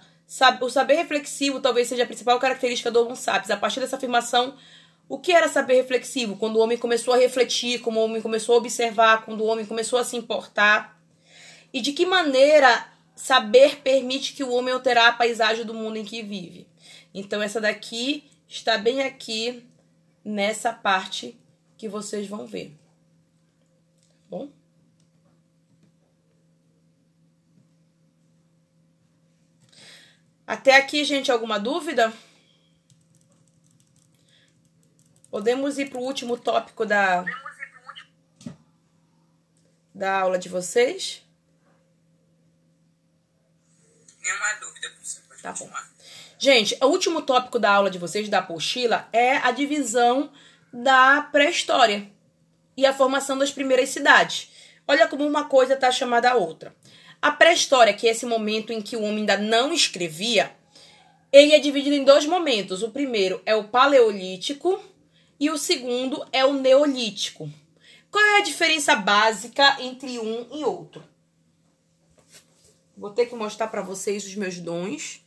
[0.62, 3.52] O saber reflexivo talvez seja a principal característica do Homo sapiens.
[3.52, 4.56] A partir dessa afirmação,
[5.08, 6.36] o que era saber reflexivo?
[6.36, 9.66] Quando o homem começou a refletir, quando o homem começou a observar, quando o homem
[9.66, 11.00] começou a se importar.
[11.72, 16.04] E de que maneira saber permite que o homem alterar a paisagem do mundo em
[16.04, 16.68] que vive?
[17.14, 19.64] Então, essa daqui está bem aqui
[20.24, 21.38] nessa parte
[21.78, 22.76] que vocês vão ver.
[24.02, 24.50] Tá bom?
[30.48, 32.14] Até aqui, gente, alguma dúvida?
[35.30, 37.26] Podemos ir para o último tópico da,
[39.94, 41.24] da aula de vocês?
[44.22, 45.24] Nenhuma dúvida, professor.
[45.28, 45.70] Pode Tá bom.
[46.38, 50.32] Gente, o último tópico da aula de vocês, da apostila, é a divisão
[50.72, 52.10] da pré-história
[52.78, 54.52] e a formação das primeiras cidades.
[54.88, 56.76] Olha como uma coisa está chamada a outra.
[57.26, 60.56] A pré-história, que é esse momento em que o homem ainda não escrevia,
[61.32, 62.84] ele é dividido em dois momentos.
[62.84, 64.80] O primeiro é o paleolítico
[65.40, 67.52] e o segundo é o neolítico.
[68.12, 71.04] Qual é a diferença básica entre um e outro?
[72.96, 75.26] Vou ter que mostrar para vocês os meus dons.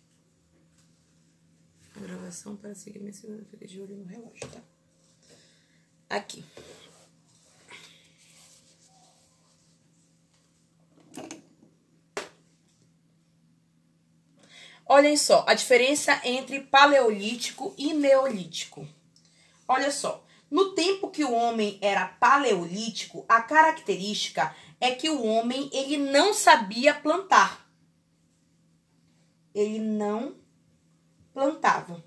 [1.96, 4.60] A gravação para seguir minha segunda de olho no relógio, tá?
[6.08, 6.44] Aqui.
[14.88, 18.88] Olhem só, a diferença entre paleolítico e neolítico.
[19.68, 25.68] Olha só, no tempo que o homem era paleolítico, a característica é que o homem
[25.74, 27.68] ele não sabia plantar.
[29.54, 30.36] Ele não
[31.34, 32.02] plantava.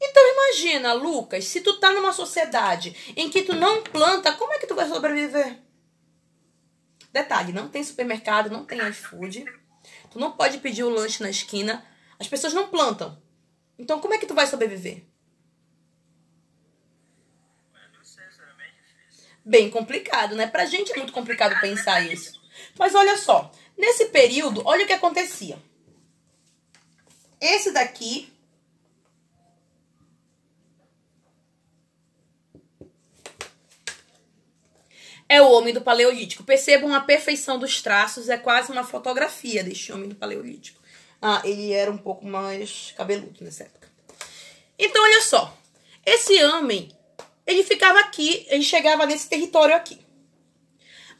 [0.00, 4.58] Então imagina, Lucas, se tu tá numa sociedade em que tu não planta, como é
[4.60, 5.65] que tu vai sobreviver?
[7.16, 9.46] Detalhe, não tem supermercado, não tem iFood.
[10.10, 11.82] Tu não pode pedir o lanche na esquina.
[12.20, 13.18] As pessoas não plantam.
[13.78, 15.02] Então como é que tu vai sobreviver?
[19.42, 20.46] Bem complicado, né?
[20.46, 22.38] Pra gente é muito complicado pensar isso.
[22.78, 25.58] Mas olha só, nesse período, olha o que acontecia.
[27.40, 28.30] Esse daqui
[35.28, 36.44] é o homem do Paleolítico.
[36.44, 40.80] Percebam a perfeição dos traços, é quase uma fotografia deste homem do Paleolítico.
[41.20, 43.90] Ah, ele era um pouco mais cabeludo nessa época.
[44.78, 45.56] Então, olha só.
[46.04, 46.92] Esse homem,
[47.46, 49.98] ele ficava aqui, ele chegava nesse território aqui.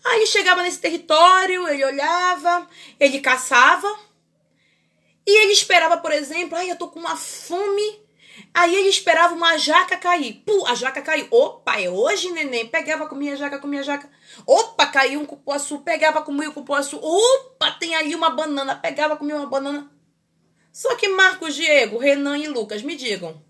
[0.04, 2.68] Aí ele chegava nesse território, ele olhava,
[3.00, 3.98] ele caçava.
[5.26, 8.05] E ele esperava, por exemplo, ai, eu tô com uma fome.
[8.53, 10.43] Aí ele esperava uma jaca cair.
[10.47, 11.26] Pum, a jaca caiu.
[11.30, 12.66] Opa, é hoje, neném.
[12.66, 14.11] Pegava, comia jaca, comia jaca.
[14.47, 15.80] Opa, caiu um cupuaçu.
[15.80, 16.99] Pegava, comia o cupuaçu.
[17.03, 18.74] Opa, tem ali uma banana.
[18.74, 19.91] Pegava, comia uma banana.
[20.72, 23.43] Só que Marcos, Diego, Renan e Lucas, me digam.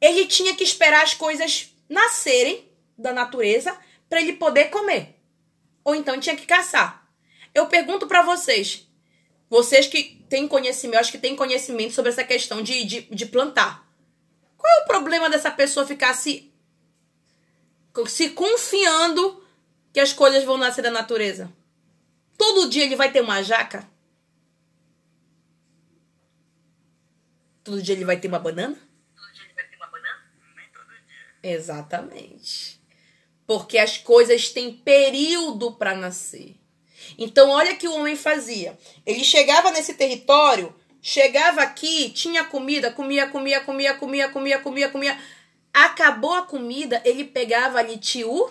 [0.00, 3.76] Ele tinha que esperar as coisas nascerem da natureza
[4.08, 5.20] para ele poder comer.
[5.84, 7.06] Ou então tinha que caçar.
[7.54, 8.88] Eu pergunto para vocês,
[9.50, 13.26] vocês que têm conhecimento, eu acho que têm conhecimento sobre essa questão de, de, de
[13.26, 13.84] plantar.
[14.56, 16.52] Qual é o problema dessa pessoa ficar se,
[18.06, 19.44] se confiando
[19.92, 21.52] que as coisas vão nascer da natureza?
[22.38, 23.90] Todo dia ele vai ter uma jaca?
[27.64, 28.76] Todo dia ele vai ter uma banana?
[29.16, 30.32] Todo dia ele vai ter uma banana?
[30.56, 31.50] Nem todo dia.
[31.50, 32.80] Exatamente.
[33.46, 36.56] Porque as coisas têm período para nascer.
[37.18, 38.78] Então, olha que o homem fazia.
[39.04, 45.18] Ele chegava nesse território, chegava aqui, tinha comida, comia, comia, comia, comia, comia, comia, comia.
[45.72, 48.50] Acabou a comida, ele pegava ali tio,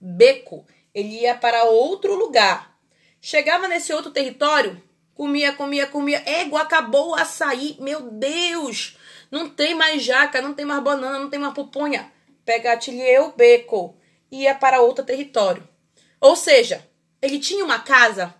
[0.00, 0.66] beco.
[0.94, 2.76] Ele ia para outro lugar.
[3.20, 4.80] Chegava nesse outro território,
[5.14, 6.22] comia, comia, comia.
[6.26, 7.76] Ego, acabou o açaí.
[7.80, 8.96] Meu Deus!
[9.30, 12.10] Não tem mais jaca, não tem mais banana, não tem mais pupunha.
[12.44, 13.96] Pega atilheu, beco.
[14.30, 15.66] Ia para outro território.
[16.20, 16.87] Ou seja,
[17.20, 18.34] ele tinha uma casa?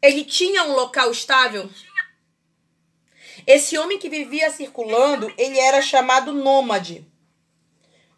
[0.00, 1.68] Ele tinha um local estável?
[3.46, 7.06] Esse homem que vivia circulando, ele era chamado nômade.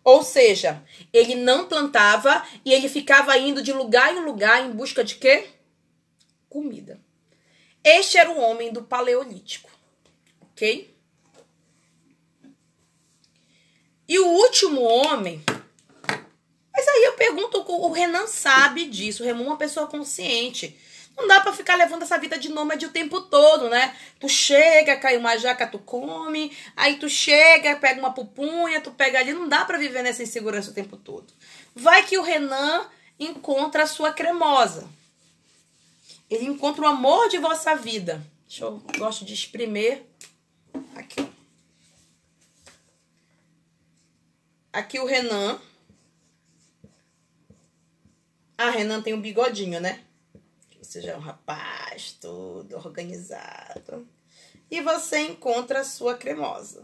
[0.02, 0.82] Ou seja,
[1.12, 5.48] ele não plantava e ele ficava indo de lugar em lugar em busca de quê?
[6.48, 6.98] Comida.
[7.84, 9.70] Este era o homem do Paleolítico.
[10.52, 10.96] Ok?
[14.08, 15.44] E o último homem.
[16.78, 19.24] Mas aí eu pergunto, o Renan sabe disso.
[19.24, 20.78] O Renan é uma pessoa consciente.
[21.16, 23.96] Não dá pra ficar levando essa vida de nômade o tempo todo, né?
[24.20, 26.56] Tu chega, cai uma jaca, tu come.
[26.76, 29.32] Aí tu chega, pega uma pupunha, tu pega ali.
[29.32, 31.26] Não dá pra viver nessa insegurança o tempo todo.
[31.74, 32.86] Vai que o Renan
[33.18, 34.88] encontra a sua cremosa.
[36.30, 38.24] Ele encontra o amor de vossa vida.
[38.46, 40.06] Deixa eu, gosto de espremer.
[40.94, 41.28] Aqui.
[44.72, 45.60] Aqui o Renan.
[48.60, 50.04] Ah, Renan tem um bigodinho, né?
[50.82, 54.04] Você já é um rapaz todo organizado.
[54.68, 56.82] e você encontra a sua cremosa.